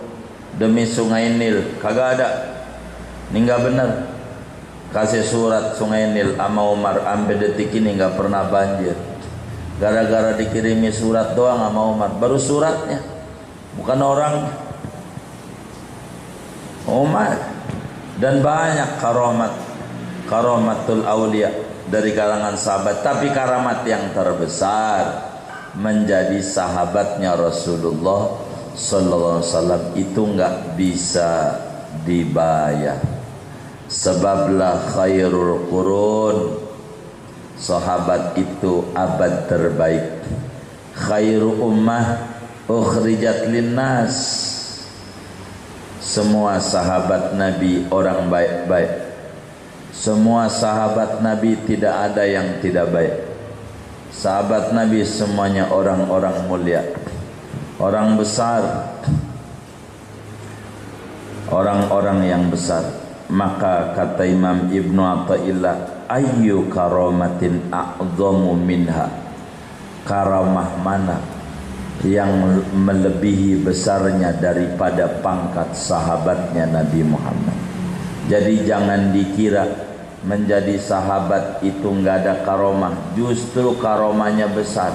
demi 0.61 0.85
Sungai 0.85 1.33
Nil. 1.33 1.81
Kagak 1.81 2.21
ada. 2.21 2.29
Ini 3.33 3.49
nggak 3.49 3.63
benar. 3.65 3.91
Kasih 4.93 5.25
surat 5.25 5.73
Sungai 5.77 6.13
Nil 6.13 6.37
sama 6.37 6.69
Umar 6.69 7.01
ambil 7.01 7.41
detik 7.41 7.73
ini 7.73 7.97
nggak 7.97 8.21
pernah 8.21 8.45
banjir. 8.45 8.93
Gara-gara 9.79 10.35
dikirimi 10.35 10.91
surat 10.91 11.39
doang 11.39 11.63
sama 11.63 11.83
Umar 11.87 12.11
Baru 12.19 12.35
suratnya 12.35 12.99
Bukan 13.79 13.99
orang 14.03 14.51
Umar 16.91 17.39
Dan 18.19 18.43
banyak 18.43 18.99
karomat 18.99 19.55
Karomatul 20.27 21.07
awliya 21.07 21.55
Dari 21.87 22.11
kalangan 22.11 22.59
sahabat 22.59 23.07
Tapi 23.07 23.31
karamat 23.31 23.87
yang 23.87 24.11
terbesar 24.11 25.28
Menjadi 25.77 26.41
sahabatnya 26.41 27.37
Rasulullah 27.37 28.41
Sallallahu 28.73 29.43
Alaihi 29.43 29.51
Wasallam 29.53 29.83
Itu 29.99 30.21
enggak 30.25 30.55
bisa 30.79 31.33
dibayar. 32.09 32.97
Sebablah 33.89 34.97
khairul 34.97 35.69
qurun. 35.69 36.39
Sahabat 37.59 38.39
itu 38.39 38.87
abad 38.95 39.51
terbaik. 39.51 40.23
Khairu 40.95 41.59
ummah 41.59 42.23
ukhrijat 42.71 43.51
linnas. 43.51 44.47
Semua 45.99 46.63
sahabat 46.63 47.35
nabi 47.35 47.85
orang 47.91 48.31
baik-baik. 48.31 49.11
Semua 49.91 50.47
sahabat 50.47 51.19
nabi 51.19 51.59
tidak 51.67 52.15
ada 52.15 52.23
yang 52.23 52.63
tidak 52.63 52.87
baik 52.95 53.28
sahabat 54.19 54.75
nabi 54.75 55.07
semuanya 55.07 55.71
orang-orang 55.71 56.51
mulia. 56.51 56.83
Orang 57.79 58.19
besar. 58.19 58.91
Orang-orang 61.49 62.27
yang 62.27 62.51
besar. 62.51 62.83
Maka 63.31 63.95
kata 63.95 64.27
Imam 64.27 64.67
Ibnu 64.67 64.99
Athaillah 64.99 66.09
ayyu 66.11 66.67
karamatin 66.67 67.71
a'zamu 67.71 68.59
minha? 68.59 69.07
Karamah 70.03 70.81
mana 70.83 71.21
yang 72.03 72.65
melebihi 72.73 73.61
besarnya 73.63 74.33
daripada 74.35 75.21
pangkat 75.21 75.77
sahabatnya 75.77 76.67
Nabi 76.67 77.05
Muhammad? 77.05 77.57
Jadi 78.29 78.65
jangan 78.65 79.13
dikira 79.13 79.88
menjadi 80.27 80.75
sahabat 80.83 81.63
itu 81.63 81.87
enggak 81.87 82.27
ada 82.27 82.35
karomah 82.43 82.95
justru 83.15 83.79
karomahnya 83.79 84.51
besar. 84.51 84.91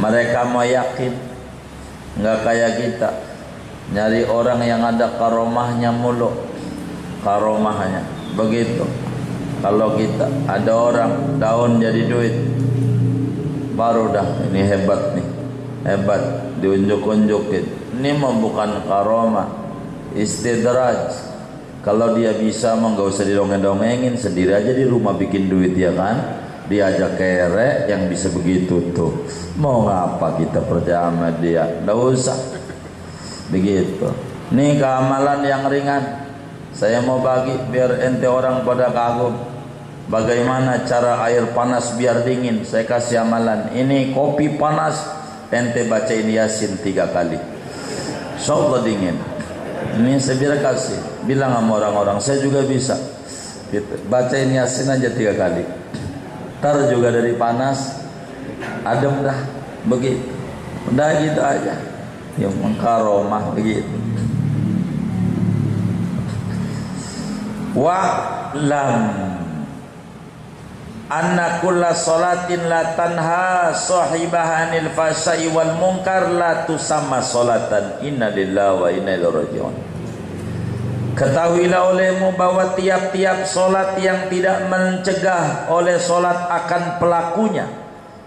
Mereka 0.00 0.48
mau 0.48 0.64
yakin 0.64 1.12
enggak 2.16 2.38
kayak 2.44 2.72
kita. 2.80 3.10
Nyari 3.90 4.22
orang 4.30 4.62
yang 4.62 4.80
ada 4.86 5.18
karomahnya 5.18 5.90
mulu 5.92 6.30
karomahnya. 7.26 8.06
Begitu. 8.38 8.86
Kalau 9.60 9.92
kita 10.00 10.24
ada 10.48 10.72
orang 10.72 11.36
daun 11.36 11.82
jadi 11.82 12.08
duit. 12.08 12.34
Baru 13.76 14.08
dah 14.12 14.24
ini 14.48 14.64
hebat 14.64 15.12
nih. 15.16 15.26
Hebat 15.84 16.22
diunjuk-unjukin. 16.64 17.64
Ini 18.00 18.16
mah 18.16 18.32
bukan 18.40 18.70
karomah 18.88 19.48
istidraj 20.16 21.29
kalau 21.80 22.12
dia 22.16 22.36
bisa 22.36 22.76
mah 22.76 22.92
enggak 22.92 23.08
usah 23.12 23.24
didongeng-dongengin 23.24 24.14
sendiri 24.16 24.52
aja 24.52 24.72
di 24.72 24.84
rumah 24.84 25.16
bikin 25.16 25.48
duit 25.48 25.76
ya 25.76 25.92
kan 25.96 26.42
diajak 26.70 27.18
kere 27.18 27.90
yang 27.90 28.06
bisa 28.06 28.30
begitu 28.30 28.94
tuh 28.94 29.26
mau 29.58 29.88
ngapa 29.88 30.38
kita 30.38 30.60
percaya 30.64 31.08
sama 31.08 31.28
dia 31.40 31.66
enggak 31.82 31.98
usah 31.98 32.38
begitu 33.48 34.08
ini 34.54 34.78
keamalan 34.78 35.40
yang 35.46 35.64
ringan 35.66 36.28
saya 36.70 37.02
mau 37.02 37.18
bagi 37.18 37.56
biar 37.68 37.98
ente 38.06 38.28
orang 38.30 38.62
pada 38.62 38.88
kagum 38.94 39.50
Bagaimana 40.10 40.90
cara 40.90 41.22
air 41.30 41.54
panas 41.54 41.94
biar 41.94 42.26
dingin? 42.26 42.66
Saya 42.66 42.82
kasih 42.82 43.22
amalan. 43.22 43.70
Ini 43.70 44.10
kopi 44.10 44.58
panas, 44.58 45.06
ente 45.54 45.86
bacain 45.86 46.26
Yasin 46.26 46.82
tiga 46.82 47.06
kali. 47.14 47.38
Insyaallah 48.34 48.82
dingin. 48.82 49.14
Ini 50.02 50.18
saya 50.18 50.42
biar 50.42 50.58
kasih. 50.58 50.98
Bilang 51.30 51.54
sama 51.54 51.78
orang-orang. 51.78 52.18
Saya 52.18 52.42
juga 52.42 52.66
bisa. 52.66 52.98
Gitu. 53.70 53.86
bacain 54.10 54.50
yasin 54.50 54.90
aja 54.90 55.14
tiga 55.14 55.30
kali. 55.38 55.62
Tar 56.58 56.90
juga 56.90 57.14
dari 57.14 57.38
panas 57.38 58.02
adem 58.82 59.22
dah 59.22 59.38
begitu. 59.86 60.26
Udah 60.90 61.08
gitu 61.22 61.38
aja. 61.38 61.78
Yang 62.34 62.54
mengkaromah 62.58 63.54
begitu. 63.54 63.86
Wa 67.78 68.00
lam. 68.58 69.30
Anna 71.10 71.62
kulla 71.62 71.94
salatin 71.94 72.66
la 72.66 72.98
tanha 72.98 73.70
sahibahanil 73.74 74.94
fasai 74.94 75.46
wal 75.50 75.78
munkar 75.78 76.26
la 76.34 76.66
tusamma 76.66 77.22
salatan. 77.22 78.02
Inna 78.02 78.34
lillahi 78.34 78.78
wa 78.82 78.88
inna 78.90 79.14
ilaihi 79.14 79.34
rajiun 79.46 79.89
Ketahuilah 81.20 81.92
olehmu 81.92 82.32
bahwa 82.32 82.72
tiap-tiap 82.72 83.44
solat 83.44 84.00
yang 84.00 84.32
tidak 84.32 84.72
mencegah 84.72 85.68
oleh 85.68 86.00
solat 86.00 86.48
akan 86.48 86.96
pelakunya. 86.96 87.68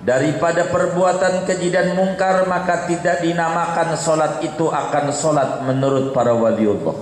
Daripada 0.06 0.70
perbuatan 0.70 1.42
keji 1.50 1.74
dan 1.74 1.98
mungkar 1.98 2.46
maka 2.46 2.86
tidak 2.86 3.26
dinamakan 3.26 3.98
solat 3.98 4.46
itu 4.46 4.70
akan 4.70 5.10
solat 5.10 5.66
menurut 5.66 6.14
para 6.14 6.38
waliullah. 6.38 6.94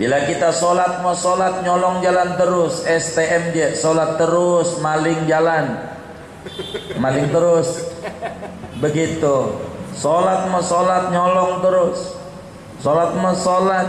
Bila 0.00 0.24
kita 0.24 0.48
solat 0.48 1.04
mau 1.04 1.12
solat 1.12 1.60
nyolong 1.60 2.00
jalan 2.00 2.40
terus. 2.40 2.88
STMJ 2.88 3.76
solat 3.76 4.16
terus 4.16 4.80
maling 4.80 5.28
jalan. 5.28 5.76
Maling 6.96 7.28
terus. 7.28 7.84
Begitu. 8.80 9.60
Solat 9.92 10.48
mau 10.48 10.64
solat 10.64 11.12
nyolong 11.12 11.60
terus 11.60 12.19
solat 12.80 13.14
mau 13.20 13.36
solat 13.36 13.88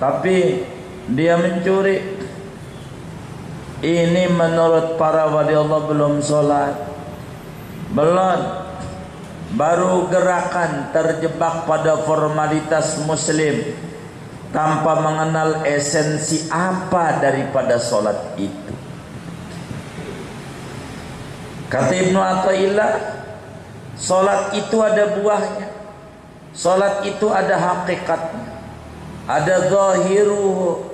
tapi 0.00 0.64
dia 1.12 1.36
mencuri 1.36 2.18
ini 3.80 4.24
menurut 4.32 4.96
para 4.96 5.28
wali 5.28 5.54
Allah 5.54 5.80
belum 5.84 6.24
solat 6.24 6.74
belum 7.92 8.40
baru 9.54 10.06
gerakan 10.08 10.94
terjebak 10.94 11.66
pada 11.66 12.00
formalitas 12.06 13.02
muslim 13.02 13.76
tanpa 14.54 14.98
mengenal 14.98 15.62
esensi 15.66 16.46
apa 16.50 17.22
daripada 17.22 17.78
solat 17.78 18.34
itu. 18.38 18.74
Kata 21.70 21.94
Ibnu 21.94 22.18
Athaillah, 22.18 22.92
solat 23.94 24.54
itu 24.58 24.74
ada 24.82 25.14
buahnya. 25.18 25.79
Solat 26.50 27.06
itu 27.06 27.30
ada 27.30 27.56
hakikatnya. 27.56 28.46
Ada 29.30 29.70
zahiruhu. 29.70 30.90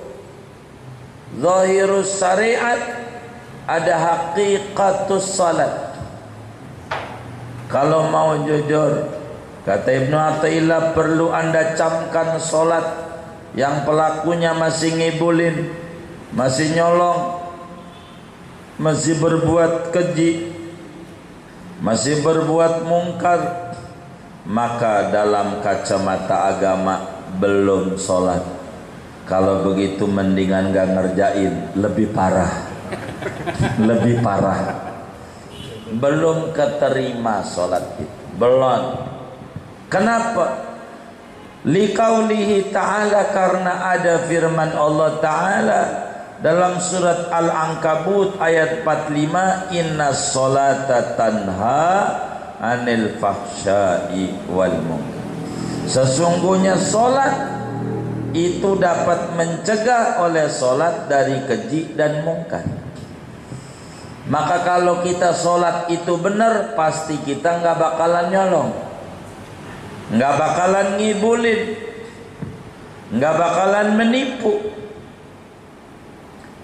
Zahirus 1.37 2.17
syariat 2.17 2.79
ada 3.67 3.93
hakikatus 3.99 5.35
salat. 5.35 5.91
Kalau 7.67 8.07
mau 8.07 8.47
jujur, 8.47 9.11
kata 9.67 9.89
Ibnu 9.91 10.15
Athaillah 10.15 10.95
perlu 10.95 11.35
anda 11.35 11.75
camkan 11.75 12.39
solat 12.39 13.07
yang 13.57 13.83
pelakunya 13.83 14.55
masih 14.55 14.95
ngibulin 14.95 15.71
masih 16.31 16.77
nyolong 16.77 17.41
masih 18.77 19.17
berbuat 19.17 19.89
keji 19.89 20.53
masih 21.81 22.21
berbuat 22.21 22.85
mungkar 22.85 23.66
maka 24.47 25.11
dalam 25.11 25.59
kacamata 25.59 26.55
agama 26.55 27.03
belum 27.35 27.99
solat 27.99 28.57
kalau 29.27 29.67
begitu 29.67 30.07
mendingan 30.07 30.71
gak 30.71 30.87
ngerjain 30.95 31.75
lebih 31.75 32.15
parah. 32.15 32.47
Lebih 33.91 34.23
parah. 34.23 34.95
Belum 35.99 36.55
keterima 36.55 37.43
solat 37.43 37.83
itu. 37.99 38.07
Belum. 38.39 38.95
Kenapa? 39.91 40.63
Liqaulihi 41.67 42.71
ta'ala 42.71 43.35
karena 43.35 43.91
ada 43.91 44.23
firman 44.31 44.71
Allah 44.71 45.19
ta'ala 45.19 45.81
dalam 46.39 46.79
surat 46.79 47.27
Al-Ankabut 47.27 48.39
ayat 48.39 48.87
45 48.87 49.75
inna 49.75 50.15
salata 50.15 51.19
tanha 51.19 51.91
anil 52.61 53.17
fahsyai 53.21 54.33
wal 54.49 54.77
munkar 54.85 55.17
sesungguhnya 55.87 56.75
solat 56.75 57.57
itu 58.35 58.75
dapat 58.77 59.33
mencegah 59.33 60.21
oleh 60.21 60.45
solat 60.51 61.07
dari 61.07 61.41
keji 61.47 61.95
dan 61.95 62.21
mungkar. 62.21 62.63
Maka 64.27 64.67
kalau 64.67 64.99
kita 65.07 65.31
solat 65.31 65.87
itu 65.87 66.19
benar 66.19 66.75
pasti 66.75 67.15
kita 67.23 67.63
enggak 67.63 67.79
bakalan 67.79 68.27
nyolong. 68.27 68.71
Enggak 70.11 70.33
bakalan 70.35 70.87
ngibulin. 70.99 71.61
Enggak 73.15 73.35
bakalan 73.39 73.87
menipu. 73.95 74.75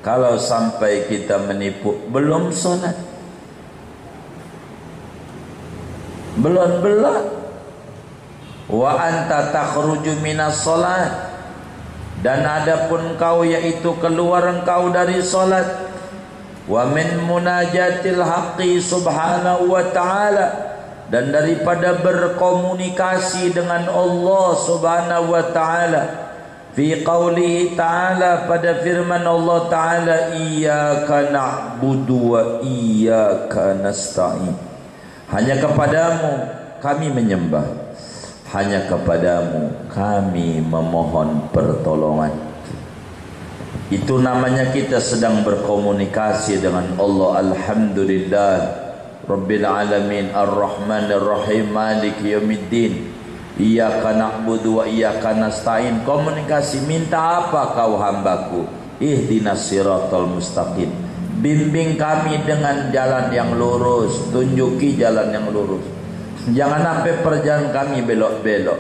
Kalau 0.04 0.36
sampai 0.36 1.08
kita 1.08 1.40
menipu 1.48 1.96
Belum 2.12 2.52
solat 2.52 3.13
Belum-belum 6.40 7.24
Wa 8.74 8.92
anta 8.98 9.54
takhruju 9.54 10.18
minas 10.24 10.64
solat 10.64 11.30
Dan 12.24 12.48
adapun 12.48 13.20
kau 13.20 13.44
yaitu 13.44 13.94
keluar 14.02 14.48
engkau 14.50 14.90
dari 14.90 15.20
solat 15.20 15.94
Wa 16.64 16.88
min 16.88 17.20
munajatil 17.28 18.24
haqqi 18.24 18.80
subhanahu 18.80 19.68
wa 19.68 19.84
ta'ala. 19.92 20.72
Dan 21.12 21.36
daripada 21.36 22.00
berkomunikasi 22.00 23.52
dengan 23.54 23.86
Allah 23.92 24.48
Subhanahu 24.58 25.30
wa 25.30 25.44
taala. 25.54 26.04
Fi 26.74 27.06
qoulihi 27.06 27.78
taala 27.78 28.50
pada 28.50 28.82
firman 28.82 29.22
Allah 29.22 29.60
taala 29.70 30.16
iyyaka 30.34 31.30
na'budu 31.30 32.18
wa 32.18 32.42
iyyaka 32.66 33.78
nasta'in 33.78 34.73
hanya 35.34 35.58
kepadamu 35.58 36.32
kami 36.78 37.10
menyembah. 37.10 37.66
Hanya 38.54 38.86
kepadamu 38.86 39.90
kami 39.90 40.62
memohon 40.62 41.50
pertolongan. 41.50 42.30
Itu 43.90 44.22
namanya 44.22 44.70
kita 44.70 45.02
sedang 45.02 45.42
berkomunikasi 45.42 46.62
dengan 46.62 46.94
Allah. 47.02 47.50
Alhamdulillah. 47.50 48.54
Rabbil 49.26 49.66
alamin. 49.66 50.30
Ar-rahmanir 50.38 51.26
rahim 51.26 51.74
malik 51.74 52.22
yaumiddin. 52.22 53.10
Iyyaka 53.58 54.14
na'budu 54.14 54.82
wa 54.82 54.86
iyyaka 54.86 55.34
nasta'in. 55.34 56.06
Komunikasi 56.06 56.86
minta 56.86 57.42
apa 57.42 57.74
kau 57.74 57.98
hambaku? 57.98 58.70
Ihdinas 59.02 59.66
siratal 59.66 60.30
mustaqim 60.30 61.03
bimbing 61.44 62.00
kami 62.00 62.40
dengan 62.48 62.88
jalan 62.96 63.28
yang 63.36 63.52
lurus 63.60 64.32
tunjuki 64.32 64.96
jalan 64.96 65.28
yang 65.36 65.52
lurus 65.52 65.84
jangan 66.56 66.80
sampai 66.80 67.20
perjalanan 67.20 67.76
kami 67.76 68.00
belok-belok 68.08 68.80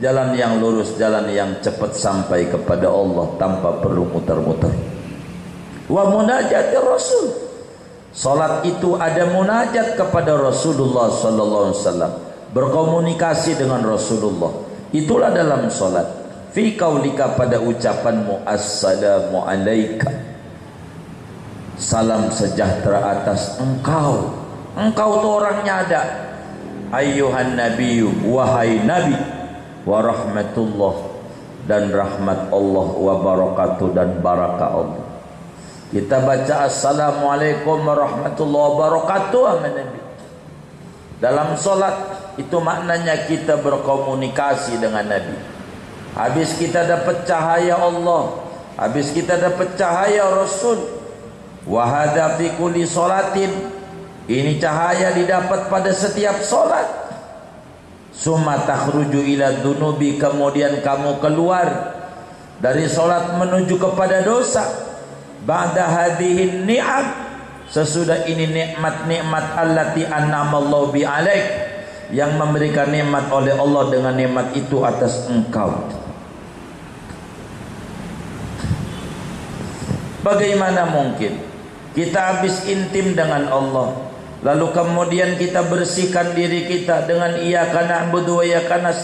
jalan 0.00 0.32
yang 0.32 0.56
lurus 0.56 0.96
jalan 0.96 1.28
yang 1.28 1.52
cepat 1.60 1.92
sampai 1.92 2.48
kepada 2.48 2.88
Allah 2.88 3.28
tanpa 3.36 3.76
perlu 3.84 4.08
muter-muter 4.08 4.72
wa 5.92 6.02
munajatir 6.08 6.80
rasul 6.80 7.48
Salat 8.18 8.64
itu 8.64 8.96
ada 8.96 9.28
munajat 9.30 9.94
kepada 9.94 10.34
Rasulullah 10.34 11.06
sallallahu 11.06 11.64
alaihi 11.70 11.78
wasallam, 11.78 12.12
berkomunikasi 12.56 13.60
dengan 13.60 13.84
Rasulullah. 13.84 14.64
Itulah 14.90 15.30
dalam 15.30 15.68
salat. 15.68 16.08
Fi 16.56 16.74
qaulika 16.74 17.36
pada 17.36 17.60
ucapanmu 17.60 18.42
assalamu 18.48 19.44
alayka. 19.44 20.08
Salam 21.78 22.26
sejahtera 22.34 23.22
atas 23.22 23.54
engkau. 23.62 24.34
Engkau 24.74 25.22
tu 25.22 25.28
orangnya 25.30 25.86
ada. 25.86 26.02
Ayuhan 26.90 27.54
nabiyyu 27.54 28.10
wahai 28.26 28.82
nabi 28.82 29.14
wa 29.86 30.02
rahmatullah 30.02 30.94
dan 31.70 31.94
rahmat 31.94 32.50
Allah 32.50 32.88
wa 32.98 33.14
barakatuh 33.22 33.94
dan 33.94 34.18
barakah 34.18 34.70
Allah. 34.74 35.04
Kita 35.88 36.20
baca 36.20 36.68
Assalamualaikum 36.68 37.80
warahmatullahi 37.80 38.68
wabarakatuh 38.76 39.42
Amin 39.56 39.72
Nabi 39.72 40.00
Dalam 41.16 41.56
solat 41.56 41.96
Itu 42.36 42.60
maknanya 42.60 43.24
kita 43.24 43.56
berkomunikasi 43.64 44.84
dengan 44.84 45.08
Nabi 45.08 45.32
Habis 46.12 46.60
kita 46.60 46.84
dapat 46.84 47.24
cahaya 47.24 47.80
Allah 47.80 48.36
Habis 48.76 49.16
kita 49.16 49.40
dapat 49.40 49.80
cahaya 49.80 50.28
Rasul 50.28 50.97
Wahada 51.68 52.40
fi 52.40 52.48
kulli 52.56 52.88
solatin 52.88 53.52
Ini 54.24 54.56
cahaya 54.56 55.12
didapat 55.12 55.68
pada 55.68 55.92
setiap 55.92 56.40
solat 56.40 56.88
Summa 58.10 58.64
takhruju 58.64 59.20
ila 59.36 59.60
dunubi 59.60 60.16
Kemudian 60.16 60.80
kamu 60.80 61.20
keluar 61.20 61.98
dari 62.58 62.90
solat 62.90 63.38
menuju 63.38 63.78
kepada 63.78 64.22
dosa. 64.26 64.66
Ba'da 65.46 65.86
hadhihi 65.86 66.66
ni'am 66.66 67.06
sesudah 67.70 68.26
ini 68.26 68.50
nikmat-nikmat 68.50 69.54
allati 69.54 70.02
an'amallahu 70.04 70.90
bi 70.90 71.06
alaik 71.06 71.46
yang 72.10 72.34
memberikan 72.36 72.90
nikmat 72.90 73.30
oleh 73.30 73.54
Allah 73.54 73.84
dengan 73.88 74.14
nikmat 74.18 74.52
itu 74.58 74.82
atas 74.82 75.30
engkau. 75.30 75.86
Bagaimana 80.26 80.84
mungkin 80.90 81.47
kita 81.98 82.38
habis 82.38 82.62
intim 82.70 83.18
dengan 83.18 83.50
Allah. 83.50 84.06
Lalu 84.46 84.70
kemudian 84.70 85.34
kita 85.34 85.66
bersihkan 85.66 86.30
diri 86.38 86.70
kita 86.70 87.10
dengan 87.10 87.42
iya 87.42 87.66
kana 87.74 88.06
budu 88.14 88.38
wa 88.38 88.44
iya 88.46 88.62
kana 88.70 88.94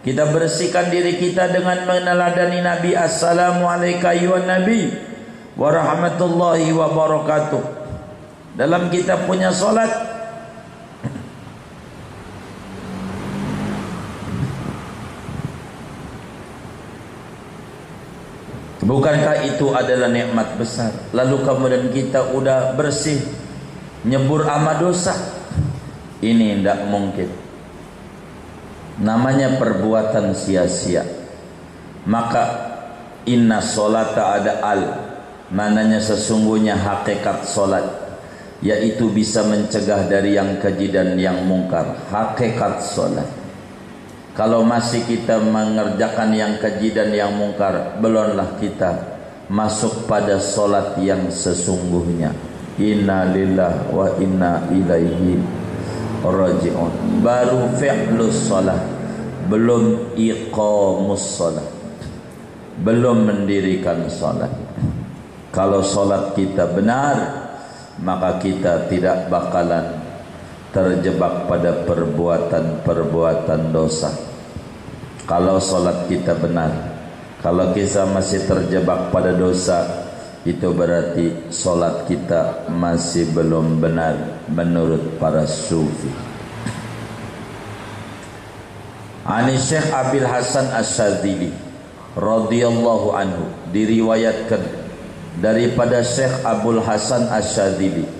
kita 0.00 0.32
bersihkan 0.32 0.88
diri 0.88 1.20
kita 1.20 1.52
dengan 1.52 1.84
meneladani 1.84 2.64
Nabi. 2.64 2.96
Assalamualaikum 2.96 4.16
ya 4.16 4.40
Nabi. 4.48 4.96
Warahmatullahi 5.60 6.72
wabarakatuh 6.72 7.60
Dalam 8.56 8.88
kita 8.88 9.28
punya 9.28 9.52
solat 9.52 9.92
Bukankah 18.90 19.46
itu 19.46 19.70
adalah 19.70 20.10
nikmat 20.10 20.58
besar? 20.58 20.90
Lalu 21.14 21.46
kemudian 21.46 21.94
kita 21.94 22.26
sudah 22.34 22.74
bersih 22.74 23.22
Nyebur 24.00 24.48
amat 24.48 24.80
dosa? 24.82 25.14
Ini 26.24 26.58
tidak 26.58 26.88
mungkin. 26.90 27.28
Namanya 28.98 29.60
perbuatan 29.60 30.32
sia-sia. 30.32 31.04
Maka 32.08 32.44
inna 33.28 33.62
solata 33.62 34.40
ada 34.40 34.58
al. 34.64 34.82
Mananya 35.52 36.00
sesungguhnya 36.00 36.80
hakikat 36.80 37.44
solat. 37.44 37.84
Yaitu 38.64 39.12
bisa 39.12 39.44
mencegah 39.44 40.08
dari 40.08 40.34
yang 40.34 40.58
keji 40.58 40.88
dan 40.90 41.14
yang 41.14 41.44
mungkar. 41.44 42.08
Hakikat 42.08 42.80
solat 42.80 43.39
kalau 44.34 44.62
masih 44.62 45.04
kita 45.04 45.42
mengerjakan 45.42 46.30
yang 46.34 46.54
keji 46.58 46.94
dan 46.94 47.10
yang 47.10 47.34
mungkar 47.34 47.98
belumlah 47.98 48.58
kita 48.62 49.18
masuk 49.50 50.06
pada 50.06 50.38
solat 50.38 50.96
yang 51.02 51.28
sesungguhnya. 51.28 52.32
Inna 52.80 53.28
lillah 53.28 53.92
wa 53.92 54.08
inna 54.16 54.64
ilaihi 54.72 55.36
raji'un. 56.24 57.20
Baru 57.20 57.68
fi'lus 57.76 58.48
salat 58.48 59.00
belum 59.50 60.14
iqamus 60.14 61.26
salat 61.36 61.68
belum 62.80 63.26
mendirikan 63.26 64.06
salat 64.06 64.54
kalau 65.50 65.82
salat 65.82 66.38
kita 66.38 66.70
benar 66.70 67.16
maka 68.00 68.38
kita 68.38 68.86
tidak 68.86 69.26
bakalan 69.26 69.99
terjebak 70.70 71.50
pada 71.50 71.82
perbuatan-perbuatan 71.86 73.60
dosa 73.74 74.10
kalau 75.26 75.58
salat 75.58 76.06
kita 76.06 76.34
benar 76.38 76.70
kalau 77.40 77.72
kita 77.72 78.04
masih 78.04 78.44
terjebak 78.44 79.08
pada 79.08 79.32
dosa 79.32 80.00
itu 80.44 80.72
berarti 80.72 81.52
solat 81.52 82.08
kita 82.08 82.68
masih 82.72 83.28
belum 83.36 83.76
benar 83.76 84.40
menurut 84.48 85.20
para 85.20 85.44
sufi. 85.44 86.08
Ani 89.28 89.60
Syekh 89.60 89.84
Abil 89.92 90.24
Hasan 90.24 90.72
As-Sadzili 90.72 91.52
radhiyallahu 92.16 93.12
anhu 93.12 93.52
diriwayatkan 93.68 94.64
daripada 95.44 96.00
Syekh 96.00 96.40
Abdul 96.40 96.80
Hasan 96.80 97.28
As-Sadzili 97.28 98.19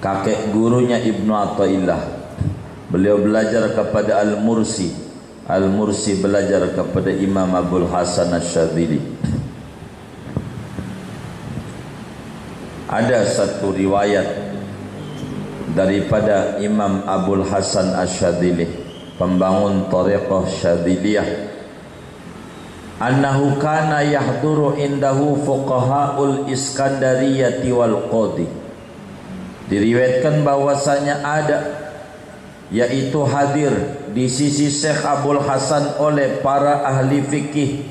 kakek 0.00 0.50
gurunya 0.50 0.96
Ibnu 0.98 1.32
Athaillah 1.32 2.00
beliau 2.90 3.20
belajar 3.20 3.70
kepada 3.76 4.24
Al-Mursi. 4.24 5.12
Al-Mursi 5.50 6.18
belajar 6.22 6.62
kepada 6.74 7.10
Imam 7.10 7.52
Abdul 7.54 7.90
Hasan 7.90 8.30
As-Sadzili 8.34 9.02
ada 12.90 13.22
satu 13.22 13.70
riwayat 13.70 14.26
daripada 15.78 16.58
Imam 16.58 17.06
Abdul 17.06 17.46
Hasan 17.46 17.94
Asyadili 17.94 18.66
pembangun 19.14 19.86
tariqah 19.86 20.42
Syadiliyah 20.50 21.28
annahu 22.98 23.62
kana 23.62 24.02
yahduru 24.02 24.74
indahu 24.74 25.38
fuqaha'ul 25.38 26.50
iskandariyati 26.50 27.70
wal 27.70 28.10
qadi 28.10 28.50
diriwayatkan 29.70 30.42
bahwasanya 30.42 31.22
ada 31.22 31.58
yaitu 32.74 33.22
hadir 33.22 33.70
di 34.10 34.26
sisi 34.26 34.66
Syekh 34.66 35.06
Abdul 35.06 35.42
Hasan 35.42 35.98
oleh 36.02 36.42
para 36.42 36.82
ahli 36.82 37.22
fikih 37.22 37.86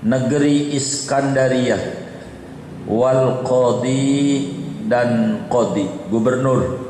negeri 0.00 0.72
Iskandariyah. 0.76 2.08
Wal 2.88 3.44
qadi 3.44 4.48
dan 4.88 5.44
qadi 5.52 5.84
gubernur. 6.08 6.88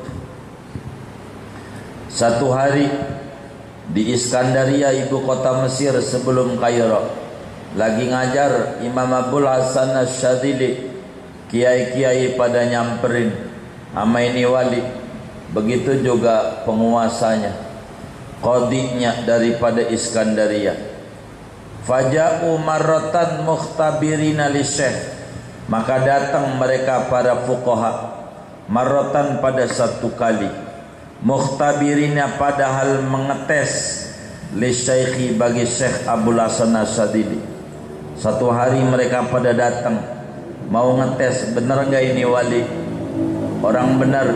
Satu 2.06 2.54
hari 2.54 2.86
di 3.90 4.14
Iskandaria 4.14 4.94
ibu 4.94 5.26
kota 5.26 5.66
Mesir 5.66 5.94
sebelum 5.98 6.58
Kairo. 6.62 7.10
Lagi 7.74 8.10
ngajar 8.10 8.82
Imam 8.82 9.10
Abdul 9.10 9.46
Hasan 9.46 9.94
Asyadili 9.94 10.90
kiai-kiai 11.50 12.34
pada 12.34 12.66
nyamperin 12.66 13.49
ama 13.92 14.18
ini 14.22 14.46
wali 14.46 14.82
begitu 15.50 16.00
juga 16.02 16.62
penguasanya. 16.66 17.68
Qadinya 18.40 19.28
daripada 19.28 19.84
Iskandaria. 19.84 20.72
Faja'u 21.84 22.56
marratan 22.56 23.44
mukhtabirina 23.44 24.48
li 24.48 24.64
syekh. 24.64 25.20
Maka 25.68 26.02
datang 26.02 26.56
mereka 26.56 27.12
para 27.12 27.44
fuqaha 27.44 28.16
marotan 28.66 29.44
pada 29.44 29.68
satu 29.68 30.08
kali. 30.16 30.48
Mukhtabirina 31.20 32.40
padahal 32.40 33.04
mengetes 33.04 34.08
li 34.56 34.72
syekhi 34.72 35.36
bagi 35.36 35.68
syekh 35.68 36.08
Abu 36.08 36.32
Hasan 36.32 36.72
Asadili 36.72 37.60
satu 38.20 38.52
hari 38.52 38.84
mereka 38.84 39.24
pada 39.32 39.56
datang. 39.56 39.96
Mau 40.68 40.92
ngetes 41.00 41.56
benar 41.56 41.88
enggak 41.88 42.04
ini 42.14 42.22
wali 42.28 42.62
orang 43.60 43.96
benar. 44.00 44.28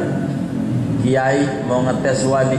Kiai 1.05 1.69
mau 1.69 1.85
ngetes 1.85 2.25
wali 2.25 2.57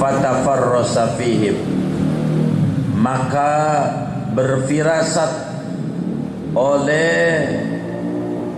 fatafarrasa 0.00 1.20
fihim. 1.20 1.56
Maka 2.96 3.52
berfirasat 4.32 5.32
oleh 6.56 7.12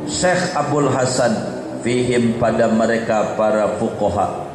Syekh 0.07 0.55
Abdul 0.55 0.91
Hasan 0.95 1.35
fihim 1.83 2.39
pada 2.39 2.71
mereka 2.71 3.35
para 3.35 3.75
fuqaha. 3.83 4.47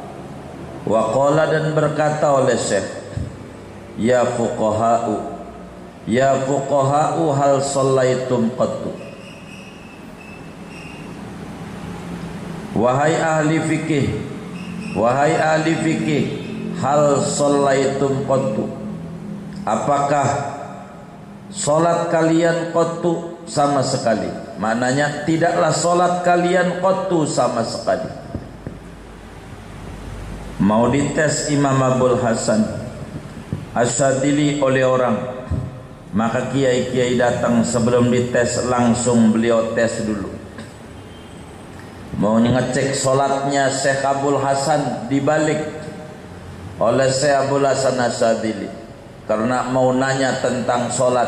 Wa 0.88 1.02
qala 1.12 1.52
dan 1.52 1.76
berkata 1.76 2.32
oleh 2.32 2.56
Syekh 2.56 2.86
ya 4.00 4.28
fuqaha'u 4.36 5.16
ya 6.06 6.36
fuqaha'u 6.44 7.32
hal 7.32 7.64
sallaitum 7.64 8.52
qattu 8.60 8.92
wahai 12.76 13.16
ahli 13.16 13.64
fikih 13.64 14.06
wahai 14.94 15.34
ahli 15.40 15.74
fikih 15.80 16.24
hal 16.84 17.24
sallaitum 17.24 18.28
qattu 18.28 18.68
apakah 19.64 20.56
Solat 21.56 22.12
kalian 22.12 22.74
qattu 22.76 23.40
sama 23.48 23.80
sekali. 23.80 24.28
Maknanya 24.60 25.24
tidaklah 25.24 25.72
solat 25.72 26.26
kalian 26.28 26.84
qattu 26.84 27.24
sama 27.24 27.64
sekali. 27.64 28.12
Mau 30.60 30.92
dites 30.92 31.52
Imam 31.52 31.76
Abdul 31.76 32.16
Hasan 32.24 32.64
Asyadili 33.76 34.64
oleh 34.64 34.88
orang 34.88 35.20
Maka 36.16 36.48
kiai-kiai 36.48 37.20
datang 37.20 37.60
sebelum 37.68 38.08
dites 38.08 38.64
Langsung 38.64 39.36
beliau 39.36 39.76
tes 39.76 40.00
dulu 40.08 40.35
Mau 42.16 42.40
ngecek 42.40 42.96
solatnya 42.96 43.68
Syekh 43.68 44.00
Abdul 44.00 44.40
Hasan 44.40 45.12
Dibalik 45.12 45.60
Oleh 46.80 47.12
Syekh 47.12 47.48
Abdul 47.48 47.64
Hasan 47.64 47.96
Asyadili. 48.00 48.68
Karena 49.26 49.68
mau 49.72 49.96
nanya 49.96 50.44
tentang 50.44 50.92
solat 50.92 51.28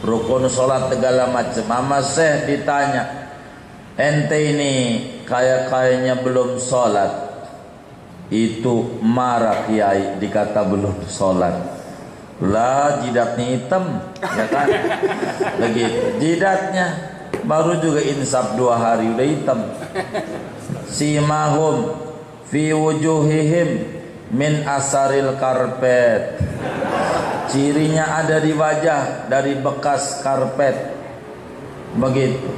rukun 0.00 0.46
solat 0.46 0.88
segala 0.88 1.28
macam. 1.28 1.64
Mama 1.68 1.98
seh 2.00 2.48
ditanya 2.48 3.34
ente 3.98 4.38
ini 4.56 4.72
kaya 5.26 5.68
kayanya 5.68 6.22
belum 6.22 6.56
solat? 6.56 7.28
Itu 8.30 9.02
marah 9.02 9.66
kiai 9.66 10.22
dikata 10.22 10.64
belum 10.64 11.02
solat. 11.10 11.82
Lah 12.40 13.04
jidatnya 13.04 13.46
hitam 13.58 13.84
ya 14.22 14.46
kan? 14.48 14.68
Begitu. 15.60 15.98
Jidatnya 16.22 16.86
baru 17.44 17.82
juga 17.82 18.00
insaf 18.04 18.54
dua 18.54 18.78
hari 18.78 19.10
udah 19.10 19.26
hitam. 19.26 19.60
Simahum 20.90 21.94
fi 22.50 22.74
wujuhihim 22.74 23.68
min 24.34 24.66
asaril 24.66 25.38
karpet. 25.38 26.38
Cirinya 27.50 28.22
ada 28.22 28.38
di 28.38 28.54
wajah 28.54 29.26
dari 29.26 29.58
bekas 29.58 30.22
karpet. 30.22 30.94
Begitu. 31.98 32.50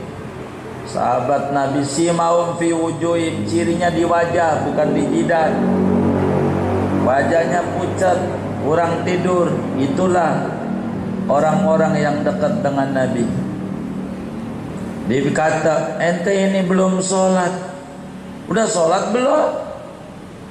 Sahabat 0.89 1.57
Nabi 1.57 1.89
simahum 1.89 2.61
fi 2.61 2.77
wujuhihim 2.77 3.49
cirinya 3.49 3.89
di 3.89 4.05
wajah 4.05 4.69
bukan 4.69 4.89
di 4.93 5.03
jidat. 5.09 5.53
Wajahnya 7.03 7.61
pucat 7.77 8.19
kurang 8.61 9.09
tidur. 9.09 9.49
Itulah 9.81 10.53
orang-orang 11.33 11.97
yang 11.97 12.17
dekat 12.21 12.61
dengan 12.61 12.93
Nabi 12.93 13.42
dia 15.13 15.21
berkata 15.21 16.01
ente 16.01 16.33
ini 16.33 16.65
belum 16.65 17.05
solat. 17.05 17.53
Udah 18.49 18.65
solat 18.65 19.13
belum? 19.13 19.49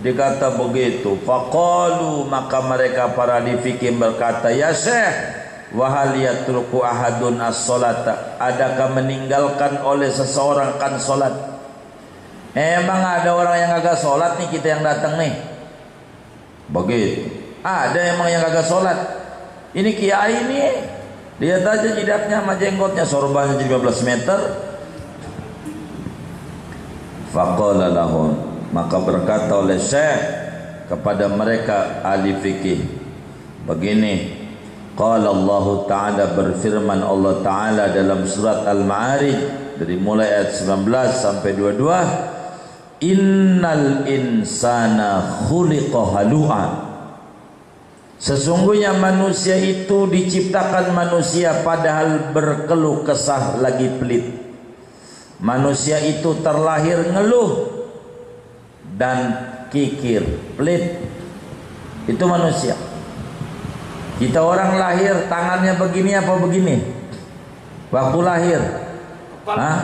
Dia 0.06 0.14
kata 0.14 0.54
begitu. 0.54 1.18
Faqalu 1.26 2.30
maka 2.30 2.62
mereka 2.70 3.10
para 3.18 3.42
difikir 3.42 3.98
berkata 3.98 4.54
ya 4.54 4.70
syekh 4.70 5.18
wahal 5.74 6.14
yatruku 6.14 6.78
ahadun 6.86 7.42
as-salata 7.42 8.38
adakah 8.38 8.94
meninggalkan 9.02 9.82
oleh 9.82 10.14
seseorang 10.14 10.78
kan 10.78 11.02
solat? 11.02 11.34
Emang 12.54 13.02
ada 13.02 13.34
orang 13.34 13.66
yang 13.66 13.74
agak 13.74 13.98
solat 13.98 14.38
nih 14.38 14.46
kita 14.54 14.78
yang 14.78 14.86
datang 14.86 15.18
nih. 15.18 15.42
Begitu. 16.70 17.34
Ada 17.66 18.14
emang 18.14 18.30
yang 18.30 18.46
kagak 18.46 18.70
sholat. 18.70 18.98
Ini 19.74 19.90
kiai 19.98 20.34
ini. 20.46 20.62
Lihat 21.42 21.66
aja 21.66 21.98
jidatnya 21.98 22.46
sama 22.46 22.54
jenggotnya. 22.54 23.02
Sorbannya 23.02 23.58
15 23.58 24.06
meter. 24.06 24.40
Faqala 27.34 27.90
lahum. 27.90 28.38
Maka 28.70 29.02
berkata 29.02 29.58
oleh 29.58 29.82
syekh 29.82 30.22
kepada 30.86 31.26
mereka 31.34 32.06
ahli 32.06 32.38
fikih. 32.38 32.86
Begini. 33.66 34.38
Qala 34.94 35.34
Allah 35.34 35.66
Ta'ala 35.90 36.26
berfirman 36.38 37.02
Allah 37.02 37.42
Ta'ala 37.42 37.90
dalam 37.90 38.22
surat 38.30 38.62
Al-Ma'arij. 38.70 39.38
Dari 39.82 39.98
mulai 39.98 40.30
ayat 40.30 40.54
19 40.62 40.86
sampai 41.10 41.58
22. 41.58 43.02
Innal 43.02 44.06
insana 44.06 45.42
khuliqa 45.50 46.22
halu'an. 46.22 46.91
Sesungguhnya 48.22 48.94
manusia 49.02 49.58
itu 49.58 50.06
diciptakan 50.06 50.94
manusia 50.94 51.66
padahal 51.66 52.30
berkeluh 52.30 53.02
kesah 53.02 53.58
lagi 53.58 53.90
pelit. 53.98 54.30
Manusia 55.42 55.98
itu 55.98 56.38
terlahir 56.46 57.02
ngeluh 57.02 57.82
dan 58.94 59.18
kikir, 59.74 60.22
pelit. 60.54 61.02
Itu 62.06 62.30
manusia. 62.30 62.78
Kita 64.22 64.46
orang 64.46 64.78
lahir 64.78 65.26
tangannya 65.26 65.82
begini 65.82 66.14
apa 66.14 66.38
begini? 66.38 66.78
Waktu 67.90 68.18
lahir. 68.22 68.62
Hah? 69.50 69.78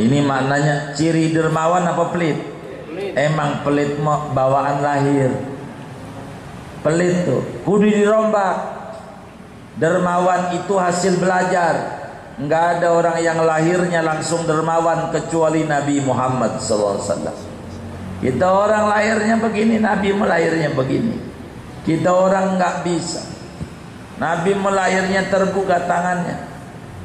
Ini 0.00 0.24
maknanya 0.24 0.96
ciri 0.96 1.28
dermawan 1.28 1.84
apa 1.84 2.08
pelit? 2.08 2.40
Emang 3.12 3.60
pelit 3.60 4.00
bawaan 4.32 4.80
lahir 4.80 5.55
pelit 6.86 7.26
tuh 7.26 7.42
kudu 7.66 7.90
dirombak 7.90 8.54
dermawan 9.74 10.54
itu 10.54 10.78
hasil 10.78 11.18
belajar. 11.18 12.06
Enggak 12.36 12.78
ada 12.78 12.92
orang 12.92 13.18
yang 13.24 13.40
lahirnya 13.42 14.04
langsung 14.04 14.44
dermawan 14.44 15.08
kecuali 15.08 15.64
Nabi 15.64 16.04
Muhammad 16.04 16.60
SAW 16.60 17.56
kita 18.16 18.48
orang 18.48 18.88
lahirnya 18.88 19.36
begini 19.36 19.76
Nabi 19.76 20.08
melahirnya 20.16 20.72
begini. 20.72 21.20
Kita 21.84 22.08
orang 22.08 22.56
enggak 22.56 22.82
bisa. 22.82 23.20
Nabi 24.16 24.56
melahirnya 24.56 25.28
terbuka 25.28 25.84
tangannya. 25.84 26.48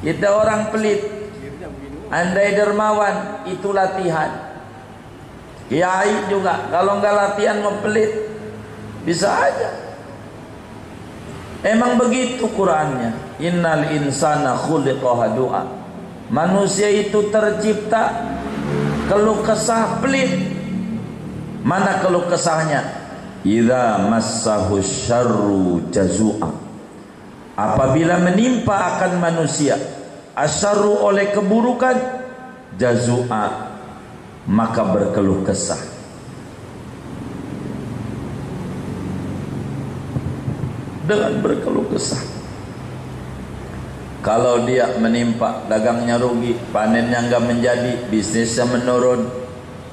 Kita 0.00 0.32
orang 0.32 0.72
pelit. 0.72 1.04
Andai 2.08 2.56
dermawan 2.56 3.44
itu 3.48 3.68
latihan. 3.72 4.56
Kiai 5.68 6.28
juga 6.32 6.68
kalau 6.72 7.00
enggak 7.00 7.14
latihan 7.16 7.60
mau 7.60 7.76
pelit 7.84 8.31
bisa 9.02 9.28
aja. 9.28 9.70
Emang 11.62 11.94
begitu 11.94 12.50
Qurannya. 12.50 13.14
Innal 13.38 13.94
insana 13.94 14.58
khuliqa 14.58 15.10
hadu'a. 15.14 15.62
Manusia 16.32 16.90
itu 16.90 17.30
tercipta 17.30 18.34
keluh 19.06 19.46
kesah 19.46 20.02
pelit. 20.02 20.58
Mana 21.62 22.02
keluh 22.02 22.26
kesahnya? 22.26 22.82
Idza 23.46 24.02
massahu 24.10 24.82
syarru 24.82 25.86
jazua. 25.94 26.50
Apabila 27.54 28.18
menimpa 28.18 28.96
akan 28.96 29.22
manusia 29.22 29.78
asyarru 30.34 31.04
oleh 31.04 31.30
keburukan 31.30 31.94
jazua 32.80 33.70
maka 34.48 34.82
berkeluh 34.82 35.46
kesah. 35.46 35.91
Dengan 41.12 41.32
berkeluh 41.44 41.84
kesah. 41.92 42.24
Kalau 44.24 44.64
dia 44.64 44.86
menimpa 44.96 45.66
dagangnya 45.66 46.16
rugi, 46.16 46.54
panennya 46.70 47.26
enggak 47.26 47.42
menjadi, 47.42 47.92
bisnisnya 48.06 48.64
menurun, 48.70 49.26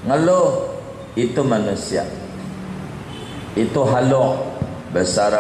ngeluh 0.06 0.70
itu 1.18 1.42
manusia. 1.42 2.06
Itu 3.58 3.84
halu 3.90 4.38
besar 4.94 5.34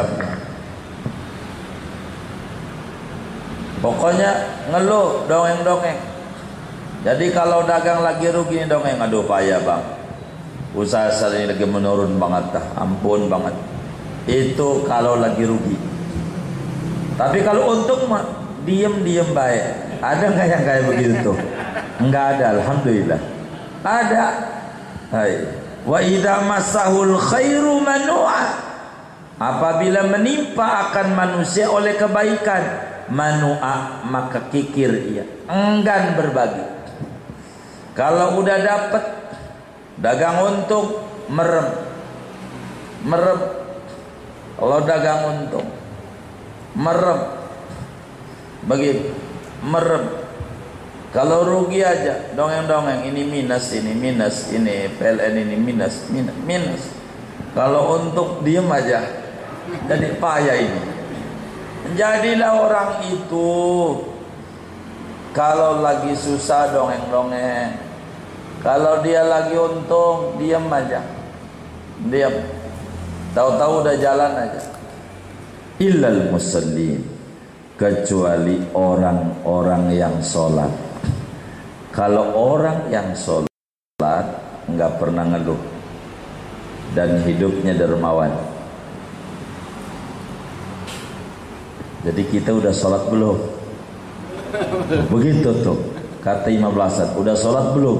Pokoknya 3.80 4.32
ngeluh 4.74 5.24
dongeng-dongeng. 5.32 6.00
Jadi 7.00 7.32
kalau 7.32 7.63
dagang 7.63 8.04
lagi 8.04 8.28
rugi 8.28 8.68
dongeng, 8.68 9.00
aduh 9.00 9.24
payah 9.24 9.63
bang. 9.63 9.86
Usaha 10.76 11.08
saya 11.13 11.48
lagi 11.48 11.63
menurun 11.63 12.20
banget 12.20 12.60
dah, 12.60 12.65
ampun 12.76 13.32
banget 13.32 13.56
itu 14.30 14.86
kalau 14.86 15.18
lagi 15.18 15.44
rugi. 15.44 15.78
Tapi 17.18 17.42
kalau 17.44 17.76
untung 17.76 18.08
mah 18.08 18.24
diem-diem 18.63 19.34
baik. 19.34 19.65
Ada 20.00 20.24
nggak 20.32 20.48
yang 20.48 20.63
kayak 20.63 20.84
begitu? 20.88 21.15
Tuh 21.26 21.38
nggak 22.00 22.26
ada 22.38 22.46
alhamdulillah. 22.56 23.20
Ada. 23.84 24.24
Hai. 25.12 25.34
Wa 25.84 26.00
idza 26.00 26.46
masahul 26.48 27.20
khairu 27.20 27.84
manua. 27.84 28.70
Apabila 29.39 30.04
menimpa 30.08 30.92
akan 30.92 31.15
manusia 31.15 31.72
oleh 31.72 31.96
kebaikan 31.96 32.63
manua 33.12 34.04
maka 34.08 34.48
kikir 34.48 34.92
ia. 35.12 35.26
Enggan 35.52 36.15
berbagi. 36.15 36.63
Kalau 37.96 38.39
udah 38.39 38.58
dapat 38.63 39.04
dagang 40.00 40.39
untung 40.39 41.04
merem. 41.28 41.68
Merem 43.04 43.59
kalau 44.60 44.84
dagang 44.84 45.22
untung. 45.26 45.67
Merem. 46.76 47.19
Begitu 48.67 49.30
merem. 49.63 50.28
Kalau 51.10 51.41
rugi 51.41 51.82
aja 51.82 52.32
dongeng-dongeng 52.38 53.02
ini 53.10 53.26
minus 53.26 53.74
ini 53.74 53.98
minus 53.98 54.54
ini 54.54 54.93
PLN 54.93 55.41
ini 55.41 55.58
minus 55.58 56.06
minus 56.13 56.38
minus. 56.45 56.84
Kalau 57.58 57.98
untuk 57.98 58.45
diem 58.45 58.70
aja 58.70 59.01
jadi 59.89 60.22
payah 60.22 60.57
ini. 60.62 60.84
Jadilah 61.97 62.53
orang 62.62 62.91
itu 63.10 63.49
kalau 65.34 65.82
lagi 65.82 66.14
susah 66.14 66.70
dongeng-dongeng. 66.70 67.89
Kalau 68.62 69.01
dia 69.01 69.26
lagi 69.26 69.55
untung 69.57 70.38
diam 70.38 70.70
aja. 70.70 71.01
Diam 72.05 72.59
Tahu-tahu 73.34 73.73
udah 73.86 73.95
jalan 74.01 74.32
aja. 74.34 74.61
Illal 75.80 76.34
musallin 76.34 76.99
kecuali 77.80 78.59
orang-orang 78.75 79.95
yang 79.95 80.15
sholat. 80.19 80.67
Kalau 81.95 82.36
orang 82.36 82.91
yang 82.91 83.15
sholat 83.15 84.25
nggak 84.67 84.91
pernah 84.99 85.25
ngeluh 85.30 85.61
dan 86.97 87.21
hidupnya 87.23 87.77
dermawan. 87.77 88.34
Jadi 92.03 92.21
kita 92.27 92.51
udah 92.55 92.73
sholat 92.75 93.07
belum? 93.07 93.38
Begitu 95.13 95.49
tuh 95.63 95.80
kata 96.19 96.51
Imam 96.51 96.75
Hasan. 96.75 97.15
Udah 97.15 97.36
sholat 97.36 97.71
belum? 97.71 97.99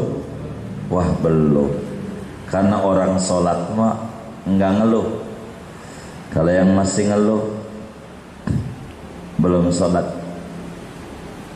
Wah 0.92 1.10
belum. 1.24 1.70
Karena 2.50 2.82
orang 2.82 3.16
sholat 3.22 3.72
mah 3.78 3.96
enggak 4.48 4.72
ngeluh 4.82 5.19
kalau 6.30 6.54
yang 6.54 6.78
masih 6.78 7.10
ngeluh 7.10 7.42
belum 9.42 9.74
sholat. 9.74 10.06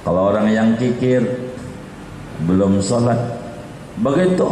Kalau 0.01 0.34
orang 0.34 0.49
yang 0.49 0.74
kikir 0.74 1.21
belum 2.49 2.82
sholat. 2.82 3.19
Begitu. 4.01 4.49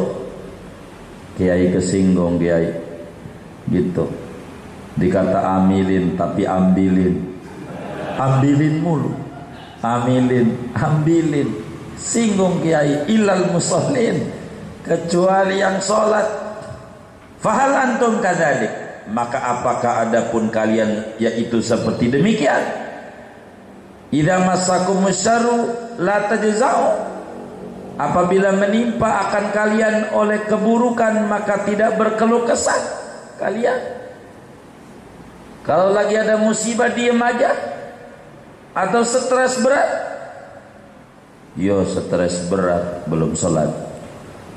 Kiai 1.42 1.74
kesinggung 1.74 2.38
kiai. 2.38 2.70
Gitu. 3.74 4.06
Dikata 5.02 5.58
amilin 5.58 6.14
tapi 6.14 6.46
ambilin. 6.46 7.18
Ambilin 8.22 8.76
mulu. 8.78 9.12
Amilin 9.82 10.54
ambilin. 10.78 11.50
Singgung 11.98 12.62
kiai 12.62 13.10
ilal 13.10 13.50
musallin. 13.50 14.22
Kecuali 14.86 15.58
yang 15.58 15.82
sholat. 15.82 16.30
Fahal 17.42 17.74
antum 17.74 18.22
kadalik 18.22 18.81
maka 19.10 19.42
apakah 19.42 20.06
ada 20.06 20.30
pun 20.30 20.54
kalian 20.54 21.18
yaitu 21.18 21.64
seperti 21.64 22.14
demikian 22.14 22.62
idza 24.14 24.38
masakum 24.46 25.02
syarru 25.10 25.74
la 25.98 26.30
tajza'u 26.30 26.88
apabila 27.98 28.54
menimpa 28.54 29.30
akan 29.30 29.46
kalian 29.50 29.96
oleh 30.14 30.46
keburukan 30.46 31.26
maka 31.26 31.66
tidak 31.66 31.98
berkeluh 31.98 32.46
kesah 32.46 32.82
kalian 33.42 34.02
kalau 35.62 35.94
lagi 35.94 36.18
ada 36.18 36.42
musibah 36.42 36.90
diam 36.90 37.22
aja 37.22 37.54
atau 38.74 39.06
stres 39.06 39.62
berat? 39.62 39.90
Yo 41.54 41.86
stres 41.86 42.50
berat 42.50 43.06
belum 43.06 43.38
salat. 43.38 43.70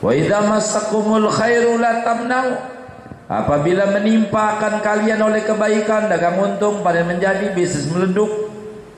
Wa 0.00 0.16
idza 0.16 0.40
masakumul 0.48 1.28
khairu 1.28 1.76
la 1.76 2.00
tamnau. 2.06 2.73
Apabila 3.24 3.88
menimpa 3.88 4.60
akan 4.60 4.84
kalian 4.84 5.16
oleh 5.24 5.48
kebaikan 5.48 6.12
dagang 6.12 6.36
untung 6.44 6.84
pada 6.84 7.00
menjadi 7.08 7.56
bisnis 7.56 7.88
meleduk 7.88 8.28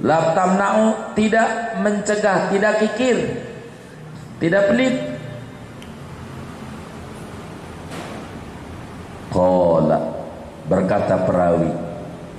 la 0.03 0.35
tamnau 0.35 1.15
tidak 1.15 1.79
mencegah, 1.79 2.51
tidak 2.51 2.83
kikir. 2.83 3.39
Tidak 4.37 4.63
pelit. 4.69 4.95
Qala 9.31 10.17
berkata 10.67 11.23
perawi 11.23 11.71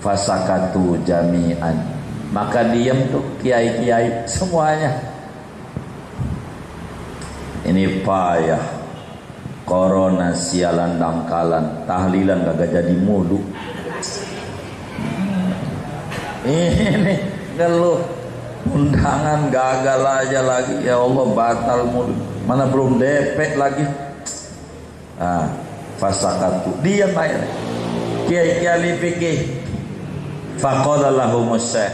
fasakatu 0.03 0.99
jami'an 1.07 1.79
maka 2.35 2.67
diam 2.75 3.07
tuh 3.07 3.23
kiai-kiai 3.39 4.27
semuanya 4.27 4.91
ini 7.63 8.03
payah 8.03 8.59
corona 9.67 10.31
sialan 10.31 10.95
dangkalan 10.95 11.83
tahlilan 11.83 12.47
gak 12.47 12.71
jadi 12.71 12.95
mulu 13.03 13.43
ini 16.47 17.15
ngeluh. 17.59 17.99
Undangan 18.67 19.47
gagal 19.47 20.01
aja 20.03 20.41
lagi. 20.43 20.75
Ya 20.83 20.99
Allah 20.99 21.25
batal 21.31 21.87
mulu 21.87 22.15
mana 22.47 22.67
belum 22.67 22.99
DP 22.99 23.59
lagi. 23.59 23.83
Ah 25.19 25.51
fasakatu. 25.99 26.71
Diam 26.83 27.11
aja 27.15 27.43
kiai-kiai 28.27 28.91
fikih. 28.99 29.37
Faqala 30.57 31.13
lahum 31.13 31.53
syekh 31.59 31.93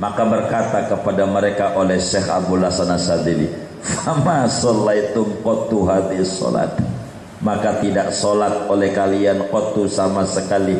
maka 0.00 0.24
berkata 0.24 0.88
kepada 0.88 1.28
mereka 1.28 1.76
oleh 1.76 2.00
Syekh 2.00 2.24
Abu 2.32 2.56
Hasan 2.56 2.88
Asadili 2.88 3.52
fama 3.84 4.48
sallaitum 4.48 5.28
qattu 5.44 5.84
hadhihi 5.84 6.24
salat 6.24 6.72
maka 7.40 7.80
tidak 7.80 8.12
solat 8.12 8.68
oleh 8.68 8.92
kalian 8.92 9.48
qattu 9.48 9.88
sama 9.88 10.28
sekali. 10.28 10.76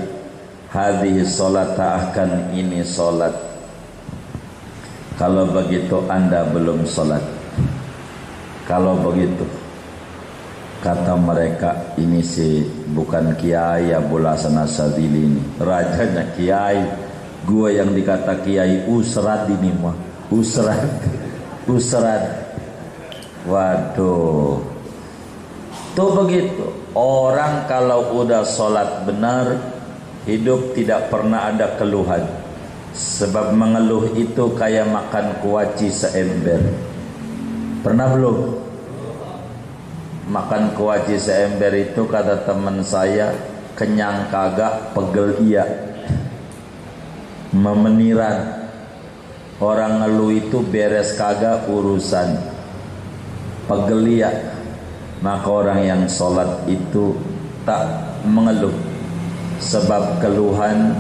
Hadhihi 0.71 1.27
salat 1.27 1.75
akan 1.75 2.55
ini 2.55 2.87
solat. 2.87 3.35
Kalau 5.19 5.51
begitu 5.51 5.99
anda 6.07 6.47
belum 6.47 6.87
solat. 6.87 7.25
Kalau 8.71 8.95
begitu 9.03 9.43
kata 10.81 11.19
mereka 11.19 11.75
ini 11.99 12.23
si 12.23 12.65
bukan 12.95 13.35
kiai 13.35 13.91
Abu 13.91 14.23
Hasan 14.23 14.63
Asadili 14.63 15.27
ini. 15.27 15.43
Rajanya 15.59 16.31
kiai. 16.39 16.87
Gua 17.41 17.73
yang 17.73 17.91
dikata 17.97 18.47
kiai 18.47 18.87
usrat 18.87 19.51
ini 19.51 19.75
mah. 19.75 19.97
Usrat. 20.31 20.87
Usrat. 21.67 22.47
Waduh 23.49 24.70
tuh 25.95 26.11
begitu. 26.25 26.67
Orang 26.95 27.71
kalau 27.71 28.19
udah 28.23 28.43
sholat 28.43 29.07
benar 29.07 29.59
hidup 30.27 30.75
tidak 30.75 31.09
pernah 31.09 31.51
ada 31.51 31.79
keluhan. 31.79 32.27
Sebab 32.91 33.55
mengeluh 33.55 34.11
itu 34.19 34.51
kayak 34.59 34.91
makan 34.91 35.39
kuaci 35.39 35.95
seember. 35.95 36.59
Pernah 37.87 38.07
belum? 38.11 38.39
Makan 40.31 40.75
kuaci 40.75 41.17
seember 41.17 41.71
itu 41.79 42.03
kata 42.11 42.43
teman 42.43 42.83
saya 42.83 43.31
kenyang 43.79 44.27
kagak 44.35 44.91
pegel 44.93 45.39
iya. 45.47 45.65
Memeniran. 47.55 48.59
Orang 49.61 50.03
ngeluh 50.03 50.35
itu 50.35 50.59
beres 50.67 51.15
kagak 51.15 51.71
urusan. 51.71 52.43
Pegelia 53.71 54.50
maka 55.21 55.49
orang 55.49 55.81
yang 55.85 56.03
solat 56.09 56.49
itu 56.65 57.17
tak 57.69 57.85
mengeluh. 58.25 58.73
Sebab 59.61 60.25
keluhan 60.25 60.97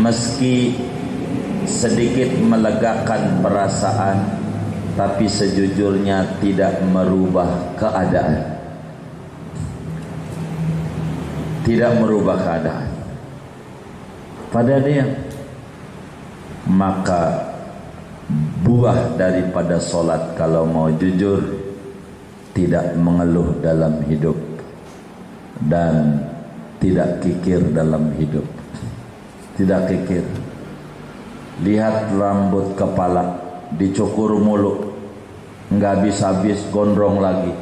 meski 0.00 0.72
sedikit 1.68 2.32
melegakan 2.40 3.44
perasaan 3.44 4.16
tapi 4.96 5.28
sejujurnya 5.28 6.40
tidak 6.40 6.80
merubah 6.88 7.76
keadaan. 7.76 8.56
Tidak 11.68 11.92
merubah 12.00 12.40
keadaan. 12.40 12.88
Pada 14.48 14.80
dia 14.80 15.04
maka 16.64 17.52
buah 18.64 19.16
daripada 19.20 19.76
solat 19.76 20.36
kalau 20.40 20.64
mau 20.64 20.88
jujur 20.96 21.57
tidak 22.58 22.98
mengeluh 22.98 23.54
dalam 23.62 24.02
hidup 24.10 24.34
dan 25.62 26.26
tidak 26.82 27.22
kikir 27.22 27.62
dalam 27.70 28.10
hidup. 28.18 28.42
Tidak 29.54 29.86
kikir. 29.86 30.26
Lihat 31.62 32.18
rambut 32.18 32.74
kepala 32.74 33.38
dicukur 33.78 34.42
mulu 34.42 34.90
enggak 35.70 36.02
habis-habis 36.02 36.66
gondrong 36.74 37.22
lagi. 37.22 37.54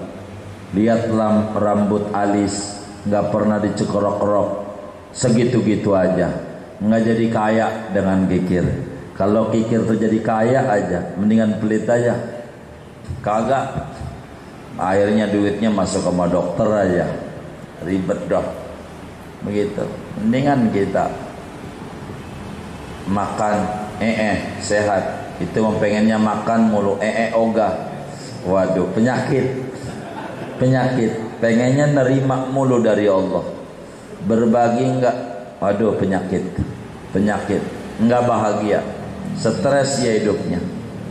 Lihat 0.73 1.13
rambut 1.53 2.09
alis 2.17 2.81
enggak 3.05 3.29
pernah 3.29 3.61
dicekrok-krok 3.61 4.49
segitu-gitu 5.13 5.93
aja. 5.93 6.33
Nggak 6.81 7.03
jadi 7.05 7.27
kaya 7.29 7.67
dengan 7.93 8.25
kikir. 8.25 8.65
Kalau 9.17 9.53
kikir 9.53 9.85
tuh 9.85 9.97
jadi 9.97 10.21
kaya 10.25 10.61
aja 10.73 11.17
mendingan 11.21 11.61
pelit 11.61 11.85
aja. 11.85 12.17
Kagak 13.25 13.96
akhirnya 14.77 15.29
duitnya 15.29 15.73
masuk 15.73 16.05
ke 16.05 16.13
dokter 16.29 16.69
aja. 16.69 17.07
Ribet 17.85 18.21
dok 18.29 18.47
begitu. 19.45 19.85
Mendingan 20.21 20.73
kita 20.73 21.13
makan 23.09 23.57
ee 24.01 24.61
sehat. 24.61 25.29
Itu 25.37 25.61
pengennya 25.77 26.17
makan 26.17 26.73
mulu 26.73 26.97
ee 27.01 27.33
ogah. 27.37 27.73
Waduh 28.49 28.89
penyakit. 28.97 29.45
Penyakit. 30.57 31.13
Pengennya 31.37 31.93
nerima 31.93 32.49
mulu 32.49 32.81
dari 32.81 33.05
Allah. 33.05 33.45
Berbagi 34.25 34.85
enggak? 34.89 35.17
Waduh 35.61 36.01
penyakit. 36.01 36.41
Penyakit. 37.13 37.61
Enggak 38.01 38.25
bahagia. 38.25 38.81
Stres 39.37 40.01
ya 40.01 40.17
hidupnya. 40.17 40.61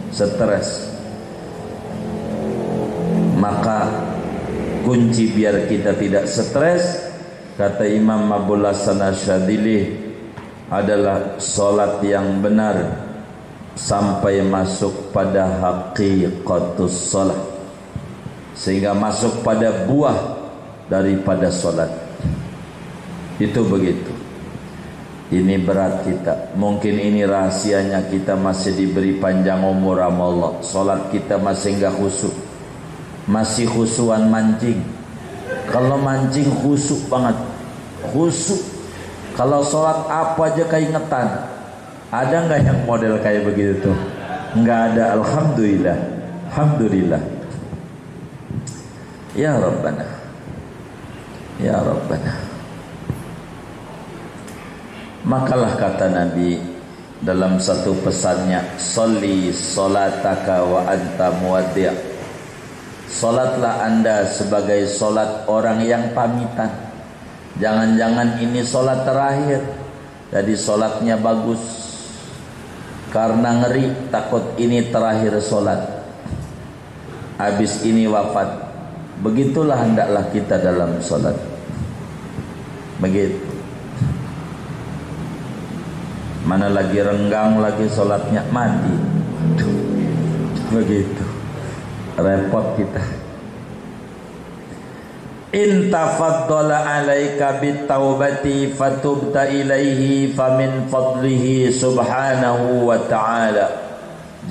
Stres 0.09 0.94
Maka 3.45 3.79
Kunci 4.81 5.29
biar 5.29 5.69
kita 5.69 5.93
tidak 5.93 6.25
stres 6.25 7.13
Kata 7.53 7.85
Imam 7.85 8.25
Abdullah 8.33 8.73
Sanasyadili 8.73 10.01
Adalah 10.73 11.37
Solat 11.37 12.01
yang 12.01 12.41
benar 12.41 13.05
Sampai 13.75 14.39
masuk 14.39 15.11
pada 15.11 15.51
Hakikatus 15.59 16.95
solat. 17.11 17.35
Sehingga 18.55 18.95
masuk 18.95 19.43
pada 19.43 19.83
buah 19.83 20.15
Daripada 20.87 21.51
solat. 21.51 21.91
Itu 23.35 23.67
begitu. 23.67 24.15
Ini 25.27 25.59
berat 25.59 26.07
kita. 26.07 26.55
Mungkin 26.55 26.95
ini 27.03 27.27
rahasianya 27.27 28.07
kita 28.07 28.39
masih 28.39 28.79
diberi 28.79 29.19
panjang 29.19 29.59
umur 29.59 29.99
Allah 29.99 30.55
Solat 30.63 31.11
kita 31.11 31.35
masih 31.35 31.75
enggak 31.75 31.99
khusyuk 31.99 32.44
Masih 33.25 33.65
khusuan 33.65 34.29
mancing 34.29 34.85
Kalau 35.69 35.97
mancing 35.97 36.45
khusyuk 36.61 37.09
banget 37.09 37.37
Khusyuk 38.13 38.61
Kalau 39.33 39.65
solat 39.65 40.05
apa 40.09 40.53
aja 40.53 40.63
keingetan 40.69 41.27
Ada 42.13 42.45
nggak 42.45 42.61
yang 42.63 42.79
model 42.85 43.19
kayak 43.19 43.43
begitu 43.49 43.91
tuh? 43.91 43.97
Nggak 44.55 44.79
ada. 44.95 45.19
Alhamdulillah. 45.19 45.97
Alhamdulillah. 46.47 47.21
Ya 49.35 49.51
Rabbana. 49.59 50.07
Ya 51.59 51.75
Rabbana. 51.83 52.33
Makalah 55.27 55.75
kata 55.75 56.07
Nabi 56.07 56.61
dalam 57.19 57.59
satu 57.59 57.97
pesannya, 57.99 58.63
"Shalli 58.79 59.51
salataka 59.51 60.63
wa 60.63 60.87
anta 60.87 61.35
muwaddi'." 61.43 62.14
Salatlah 63.05 63.85
anda 63.85 64.25
sebagai 64.25 64.89
salat 64.89 65.45
orang 65.45 65.85
yang 65.85 66.11
pamitan. 66.17 66.67
Jangan-jangan 67.61 68.41
ini 68.41 68.65
salat 68.65 69.05
terakhir. 69.05 69.61
Jadi 70.33 70.53
salatnya 70.57 71.15
bagus. 71.15 71.61
Karena 73.13 73.63
ngeri 73.63 74.11
takut 74.11 74.43
ini 74.59 74.91
terakhir 74.91 75.39
salat. 75.39 75.79
Habis 77.39 77.85
ini 77.87 78.09
wafat. 78.09 78.67
Begitulah 79.23 79.79
hendaklah 79.79 80.27
kita 80.35 80.59
dalam 80.59 80.99
salat. 80.99 81.37
Begitu. 82.99 83.39
Mana 86.43 86.69
lagi 86.69 86.99
renggang 86.99 87.57
lagi 87.63 87.87
salatnya 87.87 88.43
mati. 88.51 88.95
Begitu. 90.75 91.34
Repot 92.15 92.79
kita. 92.79 93.03
In 95.55 95.87
tafaddala 95.87 96.83
alaika 96.99 97.63
bitaubati 97.63 98.75
fatubta 98.75 99.47
ilaihi 99.47 100.35
famin 100.35 100.91
fadlihi 100.91 101.71
subhanahu 101.71 102.91
wa 102.91 102.99
ta'ala 103.07 103.71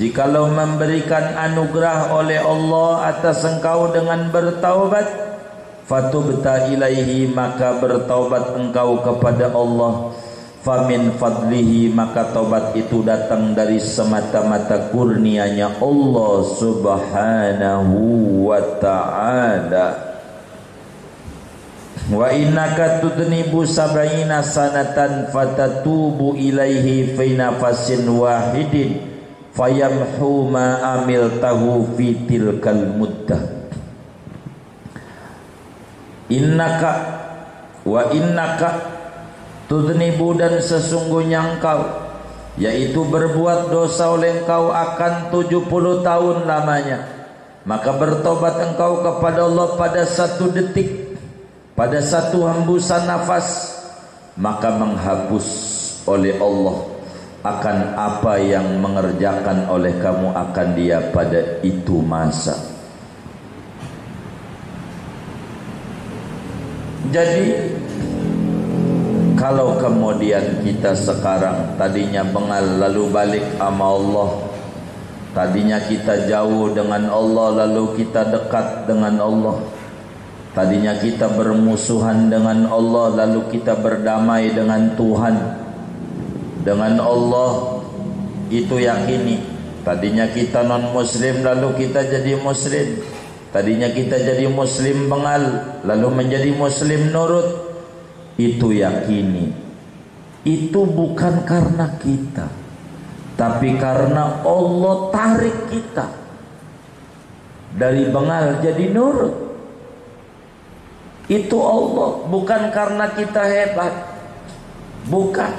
Jikalau 0.00 0.48
memberikan 0.48 1.36
anugerah 1.36 2.08
oleh 2.08 2.40
Allah 2.40 3.12
atas 3.12 3.44
engkau 3.44 3.92
dengan 3.92 4.32
bertaubat 4.32 5.04
Fatubta 5.84 6.72
ilaihi 6.72 7.28
maka 7.28 7.76
bertaubat 7.84 8.56
engkau 8.56 9.04
kepada 9.04 9.52
Allah 9.52 10.16
Famin 10.64 11.12
fadlihi 11.20 11.92
maka 11.92 12.32
taubat 12.32 12.72
itu 12.72 13.04
datang 13.04 13.52
dari 13.52 13.76
semata-mata 13.76 14.88
kurnianya 14.88 15.76
Allah 15.76 16.34
subhanahu 16.40 18.00
wa 18.48 18.64
ta'ala. 18.80 19.88
Wa 22.08 22.32
innaka 22.32 23.04
tudnibu 23.04 23.68
sab'ina 23.68 24.40
sanatan 24.40 25.28
fatatubu 25.28 26.32
ilaihi 26.32 27.12
fi 27.12 27.36
nafasin 27.36 28.08
wahidin 28.08 29.04
fayamhu 29.52 30.48
ma 30.48 30.80
amiltahu 30.96 31.92
fi 31.92 32.24
tilkal 32.24 32.88
muddah. 32.96 33.68
Innaka 36.32 36.92
wa 37.84 38.08
innaka 38.16 38.93
tudnibu 39.74 40.38
dan 40.38 40.62
sesungguhnya 40.62 41.58
engkau 41.58 41.82
yaitu 42.54 43.02
berbuat 43.02 43.74
dosa 43.74 44.14
oleh 44.14 44.46
engkau 44.46 44.70
akan 44.70 45.34
70 45.34 46.06
tahun 46.06 46.36
lamanya. 46.46 47.26
Maka 47.66 47.96
bertobat 47.98 48.60
engkau 48.70 49.02
kepada 49.02 49.50
Allah 49.50 49.74
pada 49.74 50.06
satu 50.06 50.54
detik 50.54 51.18
pada 51.74 51.98
satu 51.98 52.46
hembusan 52.46 53.02
nafas 53.10 53.74
maka 54.38 54.70
menghapus 54.78 55.48
oleh 56.06 56.38
Allah 56.38 56.94
akan 57.42 57.76
apa 57.98 58.38
yang 58.38 58.78
mengerjakan 58.78 59.66
oleh 59.66 59.98
kamu 59.98 60.30
akan 60.30 60.68
dia 60.78 61.10
pada 61.10 61.58
itu 61.66 61.98
masa. 61.98 62.54
Jadi 67.10 67.74
kalau 69.44 69.76
kemudian 69.76 70.64
kita 70.64 70.96
sekarang 70.96 71.76
tadinya 71.76 72.24
bengal 72.24 72.64
lalu 72.80 73.12
balik 73.12 73.44
sama 73.60 73.92
Allah 73.92 74.30
tadinya 75.36 75.76
kita 75.84 76.24
jauh 76.24 76.72
dengan 76.72 77.12
Allah 77.12 77.68
lalu 77.68 78.00
kita 78.00 78.24
dekat 78.32 78.88
dengan 78.88 79.20
Allah 79.20 79.60
Tadinya 80.54 80.94
kita 80.94 81.34
bermusuhan 81.34 82.30
dengan 82.30 82.70
Allah 82.70 83.26
lalu 83.26 83.50
kita 83.50 83.74
berdamai 83.74 84.54
dengan 84.54 84.94
Tuhan. 84.94 85.34
Dengan 86.62 87.02
Allah 87.02 87.82
itu 88.54 88.78
yakini. 88.78 89.42
Tadinya 89.82 90.30
kita 90.30 90.62
non 90.62 90.94
muslim 90.94 91.42
lalu 91.42 91.74
kita 91.84 92.06
jadi 92.06 92.38
muslim. 92.38 93.02
Tadinya 93.50 93.90
kita 93.90 94.14
jadi 94.14 94.46
muslim 94.46 95.10
bengal 95.10 95.42
lalu 95.82 96.22
menjadi 96.22 96.54
muslim 96.54 97.10
nurut. 97.10 97.63
Itu 98.34 98.74
yakini. 98.74 99.54
Itu 100.42 100.84
bukan 100.84 101.46
karena 101.46 101.94
kita. 102.02 102.50
Tapi 103.34 103.78
karena 103.78 104.42
Allah 104.42 104.96
tarik 105.10 105.58
kita. 105.70 106.06
Dari 107.74 108.06
bengal 108.10 108.62
jadi 108.62 108.90
nurut. 108.94 109.34
Itu 111.26 111.58
Allah 111.58 112.10
bukan 112.28 112.62
karena 112.70 113.10
kita 113.16 113.42
hebat. 113.42 113.94
Bukan. 115.08 115.52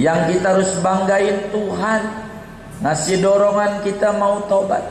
Yang 0.00 0.20
kita 0.34 0.46
harus 0.56 0.72
banggain 0.80 1.52
Tuhan 1.52 2.02
ngasih 2.82 3.22
dorongan 3.22 3.84
kita 3.86 4.16
mau 4.16 4.42
tobat. 4.48 4.82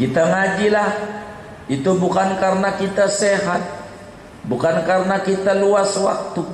Kita 0.00 0.22
ngajilah 0.24 0.90
itu 1.68 1.90
bukan 1.98 2.40
karena 2.40 2.72
kita 2.74 3.06
sehat, 3.06 3.60
bukan 4.46 4.84
karena 4.86 5.20
kita 5.20 5.52
luas 5.56 5.92
waktu, 6.00 6.44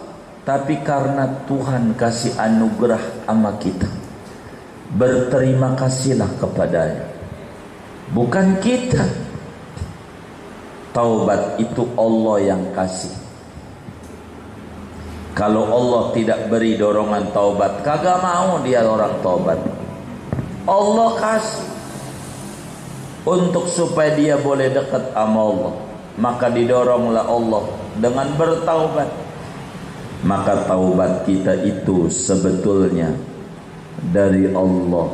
tapi 0.46 0.82
karena 0.82 1.26
Tuhan 1.46 1.94
kasih 1.98 2.38
anugerah 2.38 3.26
sama 3.26 3.54
kita. 3.58 3.90
Berterima 4.94 5.74
kasihlah 5.74 6.30
kepadanya. 6.38 7.06
Bukan 8.14 8.62
kita. 8.62 9.02
Taubat 10.94 11.60
itu 11.60 11.84
Allah 11.98 12.54
yang 12.54 12.62
kasih. 12.72 13.12
Kalau 15.36 15.68
Allah 15.68 16.16
tidak 16.16 16.48
beri 16.48 16.80
dorongan 16.80 17.28
taubat 17.34 17.84
kagak 17.84 18.24
mau 18.24 18.62
dia 18.64 18.80
orang 18.86 19.20
taubat. 19.20 19.60
Allah 20.64 21.10
kasih. 21.20 21.68
Untuk 23.26 23.66
supaya 23.66 24.14
dia 24.14 24.38
boleh 24.38 24.70
dekat 24.70 25.10
sama 25.10 25.42
Allah 25.42 25.74
maka 26.16 26.48
didoronglah 26.48 27.28
Allah 27.28 27.64
dengan 28.00 28.28
bertaubat 28.36 29.26
maka 30.26 30.64
taubat 30.64 31.22
kita 31.22 31.54
itu 31.62 32.10
sebetulnya 32.10 33.12
dari 34.10 34.50
Allah. 34.50 35.12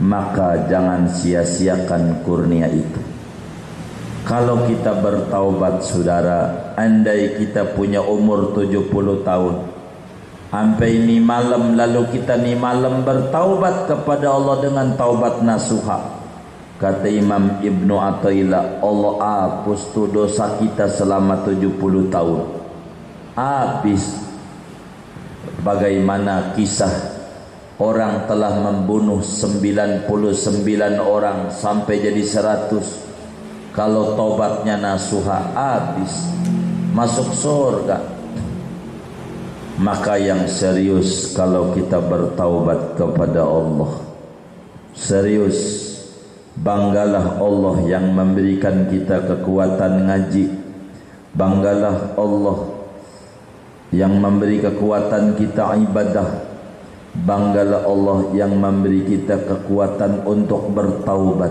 Maka 0.00 0.68
jangan 0.68 1.08
sia-siakan 1.08 2.24
kurnia 2.24 2.68
itu. 2.72 3.00
Kalau 4.24 4.68
kita 4.68 5.00
bertaubat 5.00 5.80
saudara 5.80 6.72
Andai 6.76 7.40
kita 7.40 7.72
punya 7.72 8.04
umur 8.04 8.52
70 8.52 9.24
tahun 9.24 9.54
Sampai 10.52 11.00
ini 11.00 11.16
malam 11.24 11.72
Lalu 11.72 12.20
kita 12.20 12.36
ni 12.36 12.52
malam 12.52 13.00
bertaubat 13.00 13.88
kepada 13.88 14.28
Allah 14.28 14.60
Dengan 14.60 14.92
taubat 14.92 15.40
nasuha 15.40 16.19
Kata 16.80 17.12
Imam 17.12 17.60
Ibn 17.60 17.88
Atta'ila 17.92 18.80
Allah 18.80 19.12
hapus 19.20 19.92
tu 19.92 20.08
dosa 20.08 20.56
kita 20.56 20.88
selama 20.88 21.44
70 21.44 21.76
tahun. 22.08 22.40
Habis. 23.36 24.32
Bagaimana 25.60 26.56
kisah 26.56 27.20
Orang 27.76 28.28
telah 28.28 28.60
membunuh 28.60 29.20
99 29.24 30.08
orang 31.00 31.52
Sampai 31.52 32.00
jadi 32.00 32.20
100 32.24 33.10
kalau 33.70 34.18
tobatnya 34.18 34.74
nasuha 34.76 35.54
habis. 35.54 36.26
Masuk 36.90 37.30
surga. 37.32 38.02
Maka 39.80 40.18
yang 40.20 40.44
serius 40.50 41.32
kalau 41.32 41.72
kita 41.72 42.02
bertaubat 42.02 42.98
kepada 42.98 43.46
Allah. 43.46 44.04
Serius 44.92 45.89
banggalah 46.60 47.40
Allah 47.40 47.76
yang 47.88 48.12
memberikan 48.12 48.88
kita 48.88 49.24
kekuatan 49.24 50.06
ngaji. 50.08 50.44
Banggalah 51.30 52.18
Allah 52.18 52.58
yang 53.90 54.18
memberi 54.20 54.60
kekuatan 54.60 55.38
kita 55.40 55.78
ibadah. 55.88 56.28
Banggalah 57.10 57.86
Allah 57.86 58.18
yang 58.38 58.54
memberi 58.54 59.02
kita 59.02 59.40
kekuatan 59.42 60.22
untuk 60.28 60.70
bertaubat. 60.70 61.50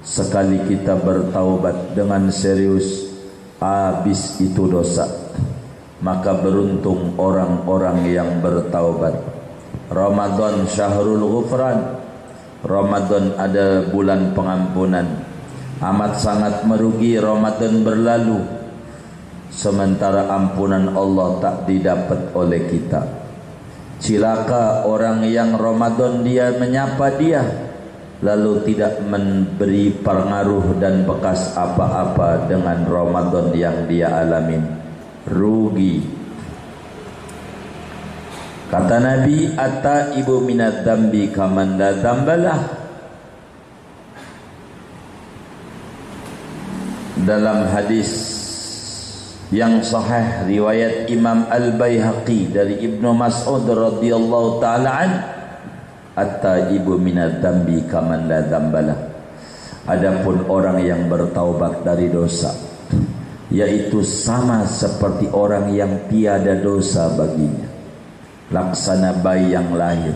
Sekali 0.00 0.62
kita 0.64 0.96
bertaubat 0.96 1.92
dengan 1.92 2.30
serius 2.32 3.10
habis 3.58 4.38
itu 4.40 4.70
dosa. 4.70 5.06
Maka 6.00 6.32
beruntung 6.40 7.18
orang-orang 7.20 8.08
yang 8.08 8.40
bertaubat. 8.40 9.20
Ramadan 9.92 10.64
syahrul 10.64 11.20
ghufran 11.20 11.99
Ramadan 12.60 13.40
ada 13.40 13.88
bulan 13.88 14.36
pengampunan. 14.36 15.06
Amat 15.80 16.20
sangat 16.20 16.68
merugi 16.68 17.16
Ramadan 17.16 17.80
berlalu. 17.80 18.44
Sementara 19.48 20.28
ampunan 20.28 20.92
Allah 20.92 21.40
tak 21.40 21.56
didapat 21.64 22.36
oleh 22.36 22.68
kita. 22.68 23.00
Cilaka 24.00 24.84
orang 24.84 25.24
yang 25.24 25.56
Ramadan 25.56 26.24
dia 26.24 26.52
menyapa 26.56 27.16
dia 27.20 27.44
lalu 28.20 28.60
tidak 28.68 29.00
memberi 29.00 29.96
pengaruh 30.04 30.76
dan 30.76 31.08
bekas 31.08 31.56
apa-apa 31.56 32.44
dengan 32.48 32.84
Ramadan 32.84 33.52
yang 33.56 33.88
dia 33.88 34.12
alami. 34.12 34.60
Rugi 35.24 36.19
kata 38.70 38.96
Nabi 39.02 39.52
atta 39.58 40.14
ibu 40.14 40.38
minat 40.40 40.86
dambi 40.86 41.28
kamanda 41.34 41.98
dambalah. 41.98 42.78
Dalam 47.20 47.68
hadis 47.68 48.08
yang 49.50 49.82
sahih 49.82 50.46
riwayat 50.46 51.10
Imam 51.10 51.44
Al-Baihaqi 51.50 52.54
dari 52.54 52.80
Ibnu 52.86 53.12
Mas'ud 53.12 53.66
radhiyallahu 53.66 54.62
taala 54.62 54.90
an 54.94 55.10
at-taibu 56.14 56.98
minadz 56.98 57.38
dzambi 57.38 57.86
kaman 57.86 58.26
la 58.26 58.42
dzambala 58.46 58.96
adapun 59.86 60.46
orang 60.50 60.82
yang 60.82 61.06
bertaubat 61.06 61.86
dari 61.86 62.10
dosa 62.10 62.52
yaitu 63.50 64.02
sama 64.06 64.66
seperti 64.66 65.30
orang 65.30 65.70
yang 65.74 66.06
tiada 66.06 66.58
dosa 66.58 67.10
baginya 67.14 67.69
laksana 68.50 69.14
bayi 69.22 69.54
yang 69.54 69.72
lahir. 69.74 70.14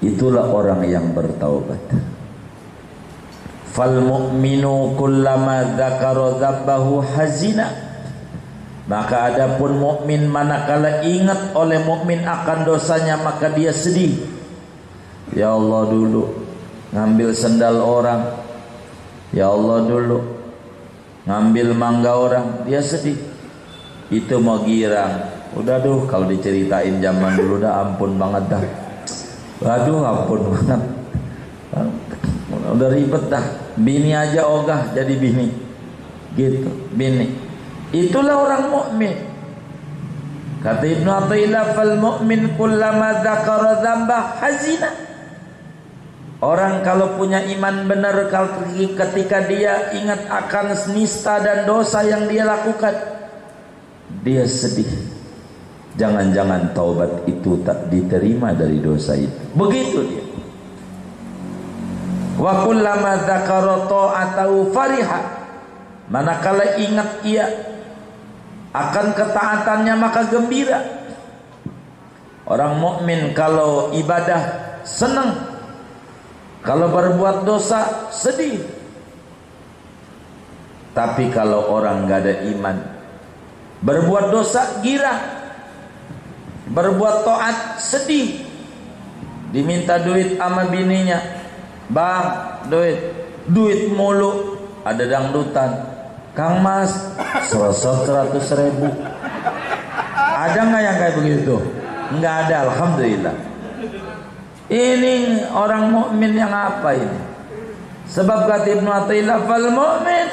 Itulah 0.00 0.48
orang 0.52 0.84
yang 0.84 1.12
bertaubat. 1.12 1.80
Fal 3.72 4.00
mu'minu 4.00 4.96
kullama 4.96 5.76
dzakara 5.76 6.40
dzabbahu 6.40 7.04
hazina. 7.16 7.68
Maka 8.86 9.34
adapun 9.34 9.82
mukmin 9.82 10.30
manakala 10.30 11.02
ingat 11.02 11.50
oleh 11.58 11.82
mukmin 11.82 12.22
akan 12.22 12.62
dosanya 12.62 13.18
maka 13.18 13.50
dia 13.50 13.74
sedih. 13.74 14.14
Ya 15.34 15.52
Allah 15.52 15.90
dulu 15.90 16.30
ngambil 16.94 17.34
sendal 17.34 17.82
orang. 17.82 18.30
Ya 19.34 19.50
Allah 19.50 19.90
dulu 19.90 20.22
ngambil 21.26 21.74
mangga 21.74 22.14
orang. 22.14 22.46
Dia 22.62 22.78
sedih. 22.78 23.18
Itu 24.06 24.38
mau 24.38 24.62
girang 24.62 25.35
udah 25.54 25.76
duh 25.78 26.02
kalau 26.10 26.26
diceritain 26.26 26.98
zaman 26.98 27.38
dulu 27.38 27.62
dah 27.62 27.86
ampun 27.86 28.18
banget 28.18 28.44
dah. 28.50 28.62
Aduh 29.62 30.02
ampun 30.02 30.40
banget. 30.50 30.80
Udah 32.74 32.88
ribet 32.90 33.24
dah. 33.30 33.44
Bini 33.78 34.10
aja 34.10 34.48
ogah 34.50 34.90
jadi 34.90 35.14
bini. 35.14 35.54
Gitu 36.34 36.66
bini. 36.96 37.30
Itulah 37.94 38.42
orang 38.42 38.62
mukmin. 38.72 39.14
Kata 40.66 40.82
Ibnu 40.82 41.06
Athaillah 41.06 41.78
fal 41.78 41.94
mu'min 41.94 42.58
kullama 42.58 43.22
dzakara 43.22 43.86
dzamba 43.86 44.18
hazina. 44.42 44.90
Orang 46.42 46.84
kalau 46.84 47.16
punya 47.16 47.40
iman 47.54 47.86
benar 47.88 48.28
kalau 48.28 48.66
ketika 48.74 49.46
dia 49.46 49.94
ingat 49.94 50.28
akan 50.28 50.76
nista 50.92 51.40
dan 51.40 51.64
dosa 51.64 52.04
yang 52.04 52.28
dia 52.28 52.44
lakukan 52.44 52.92
dia 54.20 54.44
sedih 54.44 55.15
jangan-jangan 55.96 56.76
taubat 56.76 57.24
itu 57.24 57.60
tak 57.64 57.88
diterima 57.88 58.52
dari 58.52 58.78
dosa 58.80 59.16
itu. 59.16 59.36
Begitu 59.56 59.98
dia. 60.04 60.24
Wa 62.36 62.64
kullama 62.64 63.24
dzakara 63.24 63.88
ta'atahu 63.88 64.56
fariha. 64.70 65.20
Manakala 66.06 66.78
ingat 66.78 67.26
ia 67.26 67.46
akan 68.70 69.06
ketaatannya 69.16 69.94
maka 69.98 70.28
gembira. 70.30 70.80
Orang 72.46 72.78
mukmin 72.78 73.34
kalau 73.34 73.90
ibadah 73.90 74.38
senang 74.86 75.34
kalau 76.62 76.92
berbuat 76.94 77.42
dosa 77.42 78.12
sedih. 78.14 78.62
Tapi 80.94 81.28
kalau 81.34 81.74
orang 81.74 82.06
enggak 82.06 82.20
ada 82.24 82.34
iman 82.56 82.76
berbuat 83.84 84.32
dosa 84.32 84.80
girang 84.80 85.35
berbuat 86.66 87.22
taat 87.22 87.78
sedih 87.78 88.42
diminta 89.54 90.02
duit 90.02 90.34
sama 90.38 90.66
bininya 90.66 91.36
Bang, 91.90 92.26
duit. 92.66 92.98
Duit 93.46 93.94
mulu. 93.94 94.58
Ada 94.86 95.02
dangdutan. 95.06 95.70
Kang 96.36 96.62
Mas, 96.62 96.92
serosot 97.48 98.06
seratus 98.06 98.52
ribu. 98.54 98.92
Ada 100.36 100.68
nggak 100.68 100.82
yang 100.84 100.96
kayak 101.00 101.14
begitu? 101.16 101.56
Nggak 102.12 102.34
ada, 102.46 102.56
Alhamdulillah. 102.70 103.34
Ini 104.66 105.46
orang 105.54 105.90
mukmin 105.90 106.36
yang 106.36 106.52
apa 106.52 106.92
ini? 106.92 107.20
Sebab 108.06 108.46
kata 108.46 108.68
Ibnu 108.78 108.90
Athaillah 108.90 109.42
fal 109.48 109.66
mu'min 109.72 110.26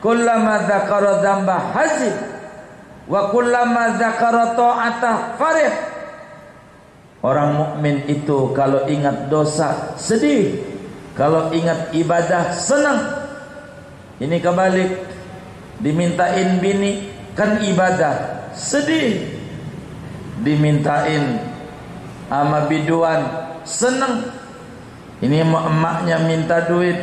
kullama 0.00 0.64
dzakara 0.64 1.20
dzamba 1.20 1.74
wa 3.12 3.28
kullama 3.28 4.00
dzakara 4.00 4.56
ta'ata 4.56 5.36
farih. 5.36 5.74
Orang 7.20 7.54
mukmin 7.54 8.08
itu 8.08 8.50
kalau 8.56 8.88
ingat 8.88 9.28
dosa 9.28 9.94
sedih, 10.00 10.58
kalau 11.12 11.52
ingat 11.52 11.92
ibadah 11.92 12.56
senang. 12.56 12.98
Ini 14.16 14.40
kebalik. 14.40 14.90
Dimintain 15.82 16.62
bini 16.62 17.10
kan 17.36 17.60
ibadah 17.62 18.48
sedih. 18.56 19.22
Dimintain 20.42 21.42
ama 22.26 22.66
biduan 22.66 23.22
senang. 23.62 24.32
Ini 25.22 25.46
emaknya 25.46 26.26
minta 26.26 26.66
duit. 26.66 26.98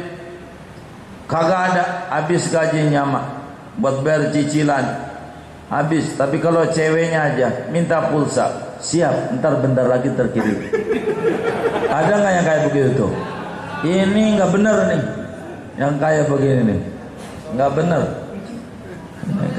Kagak 1.30 1.62
ada 1.72 1.84
habis 2.12 2.50
gajinya 2.52 3.08
mak 3.08 3.26
buat 3.80 4.04
bayar 4.04 4.36
cicilan. 4.36 5.09
Habis, 5.70 6.18
tapi 6.18 6.42
kalau 6.42 6.66
ceweknya 6.66 7.30
aja 7.30 7.48
minta 7.70 8.10
pulsa, 8.10 8.78
siap, 8.82 9.38
ntar 9.38 9.62
bentar 9.62 9.86
lagi 9.86 10.10
terkirim. 10.18 10.66
Ada 11.90 12.14
nggak 12.18 12.34
yang 12.34 12.46
kayak 12.46 12.64
begitu 12.70 12.90
tuh? 13.06 13.12
ini 13.86 14.36
enggak 14.36 14.52
benar 14.52 14.76
nih. 14.92 15.04
Yang 15.80 15.94
kayak 16.02 16.26
begini 16.28 16.62
nih. 16.68 16.80
Enggak 17.54 17.72
benar 17.78 18.04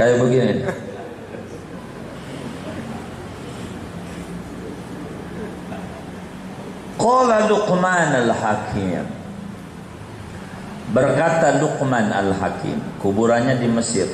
kayak 0.01 0.17
begini. 0.21 0.55
Qala 7.01 7.49
Luqman 7.49 8.11
al-Hakim. 8.13 9.05
Berkata 10.91 11.63
Luqman 11.63 12.11
al-Hakim 12.11 12.83
Kuburannya 12.99 13.57
di 13.63 13.71
Mesir 13.71 14.11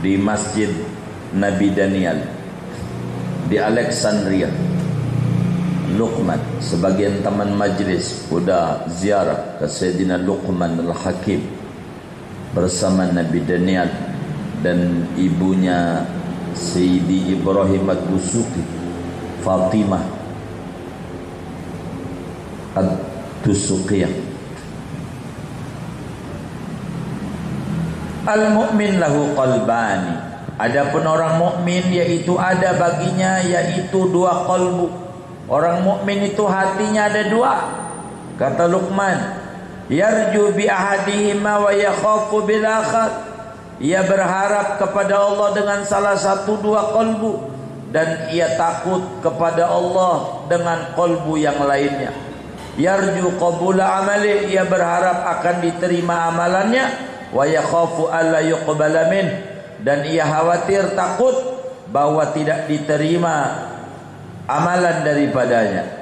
Di 0.00 0.16
Masjid 0.16 0.72
Nabi 1.36 1.72
Daniel 1.76 2.24
Di 3.46 3.60
Alexandria 3.60 4.48
Luqman 5.90 6.38
sebagian 6.62 7.18
teman 7.20 7.52
majlis 7.58 8.30
sudah 8.30 8.86
ziarah 8.86 9.58
ke 9.58 9.66
Sayyidina 9.66 10.22
Luqman 10.22 10.78
al-Hakim 10.78 11.42
bersama 12.54 13.10
Nabi 13.10 13.42
Daniel 13.42 13.90
dan 14.62 15.10
ibunya 15.18 16.06
Sayyidi 16.54 17.34
Ibrahim 17.34 17.90
ad-Dusuki 17.90 18.62
Fatimah 19.42 20.04
ad-Dusukiyah 22.78 24.29
Al-mu'min 28.26 29.00
lahu 29.00 29.32
qalbani 29.32 30.16
Adapun 30.60 31.08
orang 31.08 31.40
mukmin 31.40 31.88
yaitu 31.88 32.36
ada 32.36 32.76
baginya 32.76 33.40
yaitu 33.40 34.12
dua 34.12 34.44
kalbu 34.44 35.10
Orang 35.50 35.82
mukmin 35.82 36.30
itu 36.30 36.46
hatinya 36.46 37.10
ada 37.10 37.26
dua. 37.26 37.54
Kata 38.38 38.70
Luqman, 38.70 39.18
yarju 39.90 40.54
bi 40.54 40.70
ahadihima 40.70 41.58
wa 41.58 41.74
yakhafu 41.74 42.46
bil 42.46 42.62
akhar. 42.62 43.26
Ia 43.82 44.06
berharap 44.06 44.78
kepada 44.78 45.18
Allah 45.18 45.48
dengan 45.50 45.82
salah 45.82 46.14
satu 46.14 46.62
dua 46.62 46.94
kalbu 46.94 47.50
dan 47.90 48.30
ia 48.30 48.54
takut 48.54 49.02
kepada 49.18 49.66
Allah 49.66 50.46
dengan 50.46 50.94
kalbu 50.94 51.34
yang 51.34 51.58
lainnya. 51.66 52.14
Yarju 52.78 53.34
qabula 53.42 54.06
amali 54.06 54.54
ia 54.54 54.62
berharap 54.62 55.26
akan 55.34 55.66
diterima 55.66 56.30
amalannya 56.30 57.09
wa 57.30 57.44
yakhafu 57.46 58.10
alla 58.10 58.42
yuqbala 58.42 59.10
min. 59.10 59.26
Dan 59.80 60.04
ia 60.04 60.28
khawatir 60.28 60.92
takut 60.92 61.34
bahwa 61.88 62.28
tidak 62.36 62.68
diterima 62.68 63.66
amalan 64.44 65.02
daripadanya. 65.02 66.00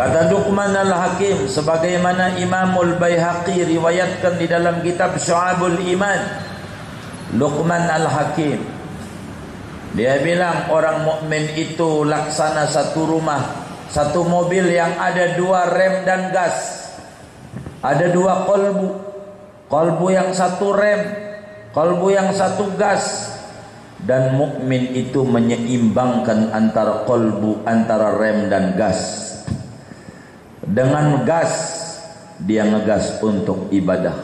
Kata 0.00 0.32
Luqman 0.32 0.72
al-Hakim 0.72 1.44
sebagaimana 1.44 2.40
Imamul 2.40 2.96
Baihaqi 2.96 3.68
riwayatkan 3.68 4.40
di 4.40 4.48
dalam 4.48 4.80
kitab 4.80 5.12
Syu'abul 5.20 5.76
Iman 5.92 6.40
Luqman 7.36 7.84
al-Hakim 7.84 8.64
dia 9.92 10.24
bilang 10.24 10.72
orang 10.72 11.04
mukmin 11.04 11.52
itu 11.52 12.08
laksana 12.08 12.64
satu 12.64 13.12
rumah 13.12 13.69
satu 13.90 14.22
mobil 14.22 14.70
yang 14.70 14.94
ada 15.02 15.34
dua 15.34 15.66
rem 15.66 16.06
dan 16.06 16.30
gas. 16.30 16.86
Ada 17.82 18.14
dua 18.14 18.46
kolbu. 18.46 19.10
Kolbu 19.66 20.06
yang 20.14 20.30
satu 20.30 20.70
rem 20.74 21.02
kolbu 21.74 22.14
yang 22.14 22.30
satu 22.30 22.70
gas. 22.78 23.34
Dan 24.00 24.32
mukmin 24.32 24.96
itu 24.96 25.20
menyeimbangkan 25.28 26.56
antara 26.56 27.04
kolbu 27.04 27.66
antara 27.68 28.16
rem 28.16 28.48
dan 28.48 28.78
gas. 28.78 29.28
Dengan 30.64 31.26
gas 31.26 31.52
dia 32.40 32.64
ngegas 32.64 33.20
untuk 33.20 33.68
ibadah. 33.74 34.16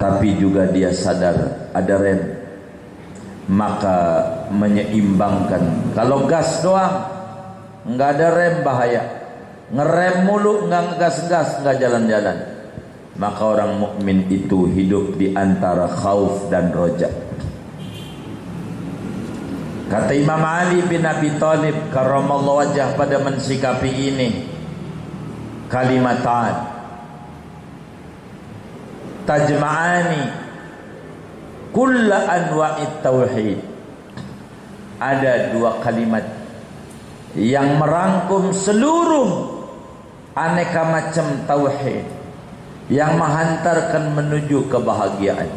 Tapi 0.00 0.40
juga 0.40 0.66
dia 0.72 0.90
sadar 0.90 1.70
ada 1.70 1.94
rem. 2.00 2.20
Maka 3.44 4.24
menyeimbangkan. 4.50 5.94
Kalau 5.94 6.24
gas 6.26 6.64
doang 6.64 7.13
enggak 7.84 8.08
ada 8.18 8.28
rem 8.32 8.56
bahaya. 8.64 9.02
Ngerem 9.72 10.28
mulu 10.28 10.68
enggak 10.68 10.96
ngegas-gas 10.96 11.60
enggak 11.62 11.76
jalan-jalan. 11.80 12.38
Maka 13.14 13.42
orang 13.46 13.78
mukmin 13.78 14.26
itu 14.26 14.66
hidup 14.66 15.14
di 15.14 15.30
antara 15.38 15.86
khauf 15.86 16.50
dan 16.50 16.74
roja 16.74 17.06
kata 19.94 20.10
Imam 20.10 20.42
Ali 20.42 20.82
bin 20.90 21.06
Abi 21.06 21.38
Talib 21.38 21.94
karamallahu 21.94 22.66
wajah 22.66 22.98
pada 22.98 23.22
mensikapi 23.22 23.90
ini. 24.10 24.28
Kalimatan. 25.70 26.74
Tajma'ani 29.22 30.22
kulla 31.70 32.26
anwa'it 32.26 32.92
tauhid. 33.06 33.62
Ada 34.98 35.54
dua 35.54 35.78
kalimat 35.78 36.26
yang 37.34 37.82
merangkum 37.82 38.54
seluruh 38.54 39.58
aneka 40.34 40.82
macam 40.86 41.26
tauhid 41.46 42.06
yang 42.90 43.18
menghantarkan 43.18 44.14
menuju 44.14 44.70
kebahagiaan. 44.70 45.48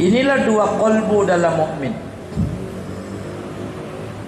Inilah 0.00 0.42
dua 0.48 0.80
kolbu 0.80 1.28
dalam 1.28 1.54
mukmin. 1.54 1.94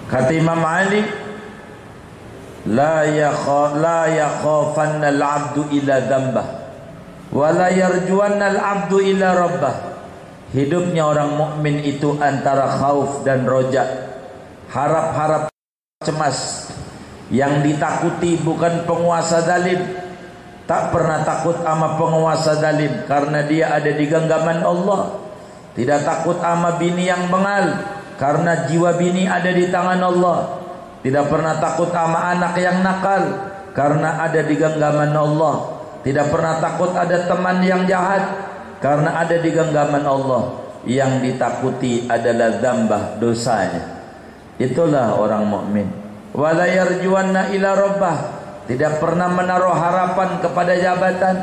Kata 0.05 0.31
Imam 0.31 0.61
Ali 0.61 1.01
la 2.69 3.03
yakha 3.09 3.63
la 3.77 4.01
yakhafanna 4.09 5.11
al-'abdu 5.11 5.69
ila 5.81 5.95
dhanbah 6.05 6.47
wa 7.33 7.47
la 7.51 7.67
yarjuwanna 7.73 8.45
al-'abdu 8.55 8.97
ila 9.01 9.27
rabbah. 9.35 9.75
Hidupnya 10.55 11.03
orang 11.03 11.35
mukmin 11.35 11.83
itu 11.83 12.15
antara 12.15 12.79
khauf 12.79 13.27
dan 13.27 13.43
roja 13.43 13.83
harap-harap 14.71 15.51
cemas 16.05 16.69
yang 17.33 17.65
ditakuti 17.65 18.37
bukan 18.37 18.85
penguasa 18.85 19.41
zalim 19.41 19.81
tak 20.69 20.93
pernah 20.93 21.25
takut 21.25 21.57
ama 21.65 21.97
penguasa 21.97 22.61
zalim 22.61 23.03
karena 23.09 23.41
dia 23.49 23.73
ada 23.73 23.89
di 23.89 24.05
genggaman 24.05 24.61
Allah 24.61 25.25
tidak 25.73 26.05
takut 26.05 26.37
ama 26.45 26.77
bini 26.77 27.09
yang 27.09 27.27
bengal 27.33 27.81
karena 28.21 28.69
jiwa 28.69 28.93
bini 28.95 29.25
ada 29.25 29.49
di 29.49 29.67
tangan 29.73 29.99
Allah 29.99 30.65
tidak 31.05 31.29
pernah 31.29 31.61
takut 31.61 31.93
sama 31.93 32.33
anak 32.33 32.57
yang 32.57 32.81
nakal 32.81 33.53
karena 33.77 34.25
ada 34.25 34.41
di 34.41 34.57
genggaman 34.57 35.13
Allah. 35.13 35.77
Tidak 36.01 36.33
pernah 36.33 36.57
takut 36.57 36.97
ada 36.97 37.29
teman 37.29 37.61
yang 37.61 37.85
jahat 37.85 38.25
karena 38.81 39.13
ada 39.21 39.37
di 39.37 39.53
genggaman 39.53 40.01
Allah. 40.01 40.65
Yang 40.81 41.29
ditakuti 41.29 42.09
adalah 42.09 42.57
zambah 42.57 43.21
dosanya. 43.21 43.94
Itulah 44.55 45.19
orang 45.19 45.43
mukmin. 45.47 45.87
Wala 46.31 46.67
yarjuwanna 46.67 47.51
ila 47.55 47.69
rabbah. 47.75 48.17
Tidak 48.65 48.97
pernah 48.97 49.29
menaruh 49.29 49.77
harapan 49.77 50.41
kepada 50.41 50.73
jabatan, 50.73 51.35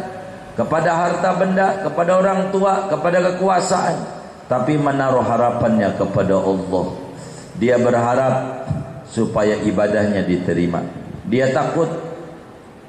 kepada 0.58 0.90
harta 0.90 1.30
benda, 1.38 1.80
kepada 1.86 2.18
orang 2.18 2.50
tua, 2.50 2.90
kepada 2.90 3.22
kekuasaan, 3.32 3.96
tapi 4.50 4.74
menaruh 4.74 5.22
harapannya 5.22 5.94
kepada 5.94 6.34
Allah. 6.34 6.86
Dia 7.56 7.78
berharap 7.78 8.34
supaya 9.06 9.54
ibadahnya 9.60 10.26
diterima. 10.26 10.82
Dia 11.30 11.54
takut 11.54 11.88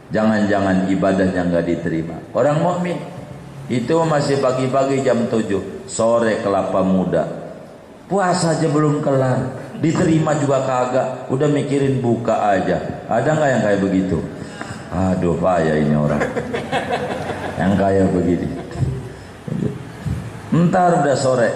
jangan-jangan 0.09 0.89
ibadahnya 0.89 1.41
enggak 1.45 1.65
diterima. 1.69 2.17
Orang 2.34 2.63
mukmin 2.63 2.97
itu 3.69 3.95
masih 4.03 4.43
pagi-pagi 4.43 5.05
jam 5.05 5.30
7, 5.30 5.88
sore 5.88 6.41
kelapa 6.41 6.82
muda. 6.84 7.24
Puasa 8.09 8.57
aja 8.59 8.67
belum 8.67 8.99
kelar, 8.99 9.62
diterima 9.84 10.32
juga 10.40 10.64
kagak, 10.64 11.28
udah 11.28 11.50
mikirin 11.52 12.00
buka 12.00 12.56
aja. 12.56 13.04
Ada 13.12 13.36
enggak 13.36 13.50
yang 13.52 13.62
kayak 13.68 13.82
begitu? 13.84 14.18
Aduh, 14.94 15.36
payah 15.36 15.76
ini 15.76 15.96
orang. 16.00 16.24
Yang 17.60 17.74
kayak 17.76 18.08
begini. 18.16 18.48
Entar 20.54 21.04
udah 21.04 21.18
sore, 21.18 21.50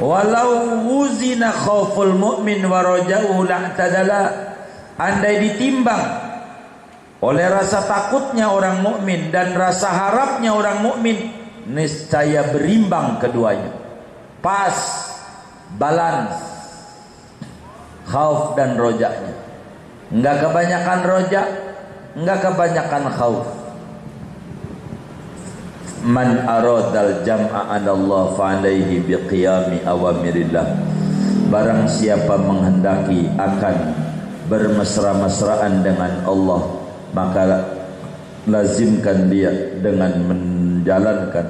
Walau 0.00 0.80
wuzina 0.88 1.52
khawful 1.52 2.16
mu'min 2.16 2.64
wa 2.64 2.80
raja'uhu 2.80 3.44
la'tadala 3.44 4.48
Andai 5.00 5.40
ditimbang 5.44 6.28
oleh 7.20 7.46
rasa 7.52 7.84
takutnya 7.84 8.48
orang 8.48 8.80
mukmin 8.80 9.28
dan 9.28 9.52
rasa 9.52 9.92
harapnya 9.92 10.56
orang 10.56 10.80
mukmin 10.80 11.16
niscaya 11.68 12.48
berimbang 12.48 13.20
keduanya 13.20 13.72
pas 14.40 14.76
balance 15.76 16.59
khauf 18.10 18.58
dan 18.58 18.74
rojanya 18.74 19.38
enggak 20.10 20.42
kebanyakan 20.42 21.00
roja 21.06 21.42
enggak 22.18 22.38
kebanyakan 22.42 23.04
khauf. 23.14 23.46
Man 26.00 26.48
aradal 26.48 27.22
jam'a 27.28 27.76
ala 27.76 27.92
Allah 27.92 28.24
fa 28.32 28.56
alaihi 28.56 29.04
biqiyami 29.04 29.84
awamirillah. 29.84 30.66
Barang 31.52 31.84
siapa 31.84 32.40
menghendaki 32.40 33.28
akan 33.36 33.76
bermesra-mesraan 34.48 35.84
dengan 35.84 36.24
Allah 36.24 36.62
maka 37.12 37.42
lazimkan 38.48 39.28
dia 39.28 39.52
dengan 39.78 40.10
menjalankan 40.24 41.46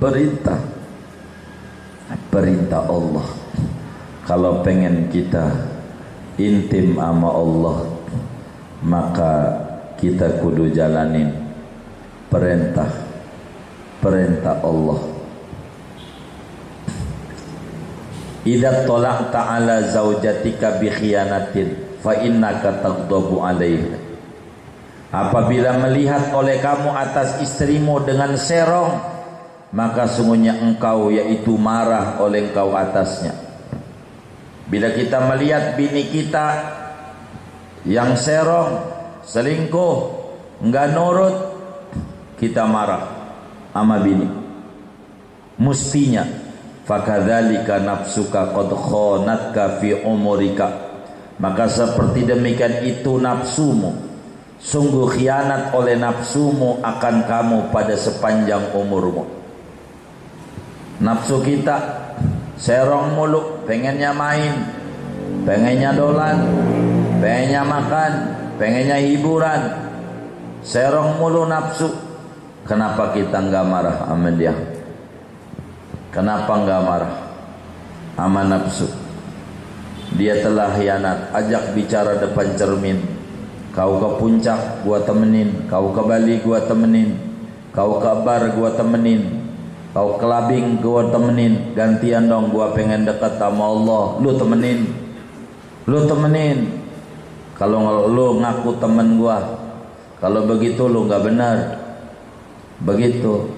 perintah. 0.00 0.58
Perintah 2.32 2.88
Allah 2.88 3.41
kalau 4.22 4.62
pengen 4.62 5.10
kita 5.10 5.50
intim 6.38 6.94
sama 6.94 7.28
Allah 7.30 7.78
maka 8.82 9.32
kita 9.98 10.42
kudu 10.42 10.74
jalanin 10.74 11.30
perintah 12.26 12.90
perintah 14.02 14.58
Allah. 14.66 14.98
Idza 18.42 18.82
talaqta 18.82 19.38
ala 19.54 19.86
zaujatika 19.86 20.82
bi 20.82 20.90
khiyanatin 20.90 22.02
fa 22.02 22.18
innaka 22.18 22.82
taghdabu 22.82 23.38
'alaiha 23.38 23.94
Apabila 25.14 25.78
melihat 25.78 26.34
oleh 26.34 26.58
kamu 26.58 26.90
atas 26.90 27.38
istrimu 27.38 28.02
dengan 28.02 28.34
serong 28.34 28.98
maka 29.70 30.10
sungguhnya 30.10 30.58
engkau 30.58 31.14
yaitu 31.14 31.54
marah 31.54 32.18
oleh 32.18 32.50
engkau 32.50 32.74
atasnya 32.74 33.51
Bila 34.72 34.88
kita 34.96 35.20
melihat 35.28 35.76
bini 35.76 36.08
kita 36.08 36.48
yang 37.84 38.16
serong 38.16 38.80
selingkuh 39.20 39.96
enggak 40.64 40.96
nurut 40.96 41.36
kita 42.40 42.64
marah 42.64 43.04
ama 43.76 44.00
bini. 44.00 44.24
Mustinya 45.60 46.24
fakadzalika 46.88 47.84
nafsuka 47.84 48.48
qad 48.56 48.72
khanatka 48.72 49.76
fi 49.76 49.92
umurika. 50.08 50.88
Maka 51.36 51.68
seperti 51.68 52.24
demikian 52.24 52.80
itu 52.80 53.20
nafsumu. 53.20 53.92
Sungguh 54.56 55.04
khianat 55.20 55.76
oleh 55.76 56.00
nafsumu 56.00 56.80
akan 56.80 57.28
kamu 57.28 57.58
pada 57.68 57.92
sepanjang 57.92 58.72
umurmu. 58.72 59.28
Nafsu 61.04 61.44
kita 61.44 62.01
serong 62.60 63.16
muluk 63.16 63.64
pengennya 63.68 64.12
main 64.12 64.68
pengennya 65.44 65.90
dolan 65.96 66.36
pengennya 67.22 67.62
makan 67.62 68.12
pengennya 68.62 69.02
hiburan. 69.02 69.60
Serong 70.62 71.18
mulu 71.18 71.42
nafsu. 71.50 71.90
Kenapa 72.62 73.10
kita 73.10 73.42
enggak 73.42 73.66
marah 73.66 74.06
sama 74.06 74.30
dia? 74.30 74.54
Kenapa 76.14 76.52
enggak 76.54 76.82
marah? 76.86 77.14
Sama 78.14 78.46
nafsu. 78.46 78.86
Dia 80.14 80.38
telah 80.38 80.70
hianat 80.78 81.34
ajak 81.34 81.74
bicara 81.74 82.22
depan 82.22 82.54
cermin. 82.54 83.02
Kau 83.74 83.98
ke 83.98 84.08
puncak 84.22 84.86
gua 84.86 85.02
temenin. 85.02 85.66
Kau 85.66 85.90
ke 85.90 86.02
Bali 86.06 86.38
gua 86.46 86.62
temenin. 86.62 87.18
Kau 87.74 87.98
ke 87.98 88.12
bar 88.22 88.54
gua 88.54 88.70
temenin 88.78 89.41
kau 89.92 90.16
ke 90.16 90.24
labing 90.24 90.80
gua 90.80 91.12
temenin 91.12 91.76
gantian 91.76 92.24
dong 92.24 92.48
gua 92.48 92.72
pengen 92.72 93.04
dekat 93.04 93.36
sama 93.36 93.68
Allah. 93.68 94.16
Lu 94.24 94.32
temenin. 94.40 94.88
Lu 95.84 96.08
temenin. 96.08 96.80
Kalau 97.60 98.08
lu 98.08 98.40
ngaku 98.40 98.80
temen 98.80 99.20
gua. 99.20 99.38
Kalau 100.16 100.48
begitu 100.48 100.88
lu 100.88 101.04
enggak 101.04 101.28
benar. 101.28 101.56
Begitu. 102.80 103.52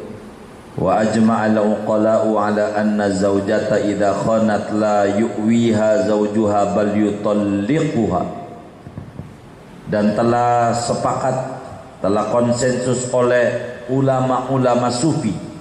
Wa 0.75 1.07
ajma'al 1.07 1.55
uqala'u 1.55 2.35
ala 2.35 2.75
anna 2.75 3.07
zawjata 3.15 3.79
idha 3.79 4.11
khanat 4.11 4.75
la 4.75 5.07
yu'wiha 5.07 6.11
zawjuha 6.11 6.75
bal 6.75 6.93
yutalliquha. 6.99 8.23
Dan 9.87 10.19
telah 10.19 10.75
sepakat 10.75 11.63
telah 12.03 12.27
konsensus 12.35 13.07
oleh 13.15 13.79
ulama-ulama 13.87 14.91
sufi 14.91 15.54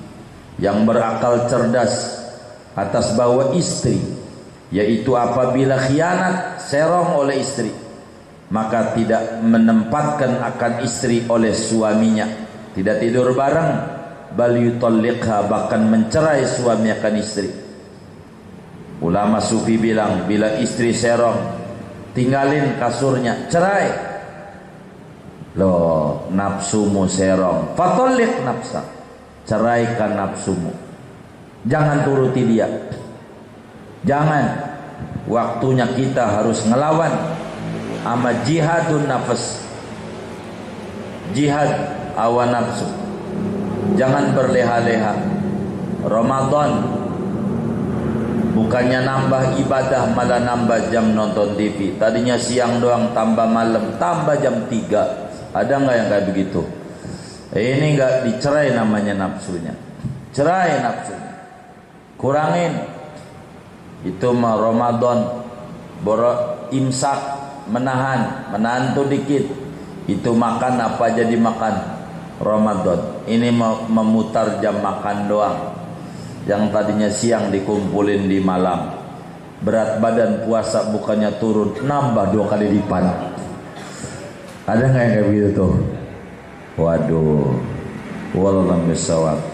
yang 0.63 0.87
berakal 0.87 1.43
cerdas 1.51 2.23
atas 2.71 3.11
bahwa 3.19 3.51
istri 3.59 3.99
yaitu 4.71 5.11
apabila 5.13 5.75
khianat 5.75 6.63
serong 6.63 7.19
oleh 7.19 7.43
istri 7.43 7.83
maka 8.47 8.95
tidak 8.95 9.41
menempatkan 9.41 10.37
akan 10.37 10.85
istri 10.85 11.25
oleh 11.25 11.51
suaminya. 11.57 12.29
Tidak 12.77 13.01
tidur 13.01 13.33
bareng 13.33 13.71
bal 14.37 14.53
yutalliqha 14.53 15.49
bahkan 15.49 15.89
mencerai 15.89 16.45
suami 16.45 16.93
akan 16.93 17.13
istri. 17.17 17.49
Ulama 19.01 19.41
sufi 19.41 19.75
bilang 19.81 20.29
bila 20.29 20.61
istri 20.61 20.93
serong 20.93 21.37
tinggalin 22.13 22.77
kasurnya 22.77 23.49
cerai. 23.49 23.89
Lo 25.57 25.73
nafsumu 26.29 27.09
serong. 27.09 27.73
Fatalliq 27.73 28.41
nafsa 28.45 28.92
ceraikan 29.43 30.15
nafsumu. 30.15 30.71
Jangan 31.67 32.03
turuti 32.03 32.43
dia. 32.43 32.67
Jangan. 34.03 34.75
Waktunya 35.27 35.87
kita 35.87 36.39
harus 36.39 36.67
ngelawan. 36.67 37.11
Ama 38.03 38.43
jihadun 38.43 39.07
nafas. 39.07 39.63
Jihad 41.31 41.71
awan 42.19 42.51
nafsu. 42.51 42.87
Jangan 43.95 44.35
berleha-leha. 44.35 45.13
Ramadan. 46.03 46.71
Bukannya 48.53 49.01
nambah 49.01 49.57
ibadah 49.65 50.13
malah 50.13 50.37
nambah 50.45 50.93
jam 50.93 51.17
nonton 51.17 51.57
TV 51.57 51.97
tadinya 51.97 52.37
siang 52.37 52.77
doang 52.77 53.09
tambah 53.09 53.49
malam 53.49 53.97
tambah 53.97 54.37
jam 54.37 54.69
3 54.69 55.57
ada 55.57 55.73
enggak 55.73 55.95
yang 55.97 56.07
kayak 56.13 56.25
begitu 56.29 56.61
ini 57.61 57.93
enggak 57.93 58.25
dicerai 58.25 58.73
namanya 58.73 59.13
nafsunya. 59.13 59.77
Cerai 60.33 60.81
nafsunya. 60.81 61.33
Kurangin. 62.17 62.73
Itu 64.01 64.33
mah 64.33 64.57
Ramadan. 64.57 65.45
Boro 66.01 66.67
imsak 66.73 67.19
menahan 67.69 68.49
menahan 68.49 68.97
tuh 68.97 69.05
dikit. 69.05 69.45
Itu 70.09 70.33
makan 70.33 70.81
apa 70.81 71.13
jadi 71.13 71.37
makan 71.37 71.73
Ramadan. 72.41 73.21
Ini 73.29 73.53
memutar 73.87 74.57
jam 74.57 74.81
makan 74.81 75.29
doang. 75.29 75.57
Yang 76.49 76.63
tadinya 76.73 77.09
siang 77.13 77.53
dikumpulin 77.53 78.27
di 78.27 78.41
malam. 78.41 78.97
Berat 79.63 80.01
badan 80.01 80.43
puasa 80.43 80.91
bukannya 80.91 81.37
turun 81.37 81.77
nambah 81.85 82.33
dua 82.33 82.49
kali 82.49 82.67
lipat. 82.81 83.05
Ada 84.67 84.83
nggak 84.89 85.03
yang 85.05 85.11
kayak 85.13 85.25
begitu 85.29 85.49
tuh 85.55 86.02
waduh. 86.77 87.53
Wallahualam 88.33 88.89
bisawab 88.89 89.52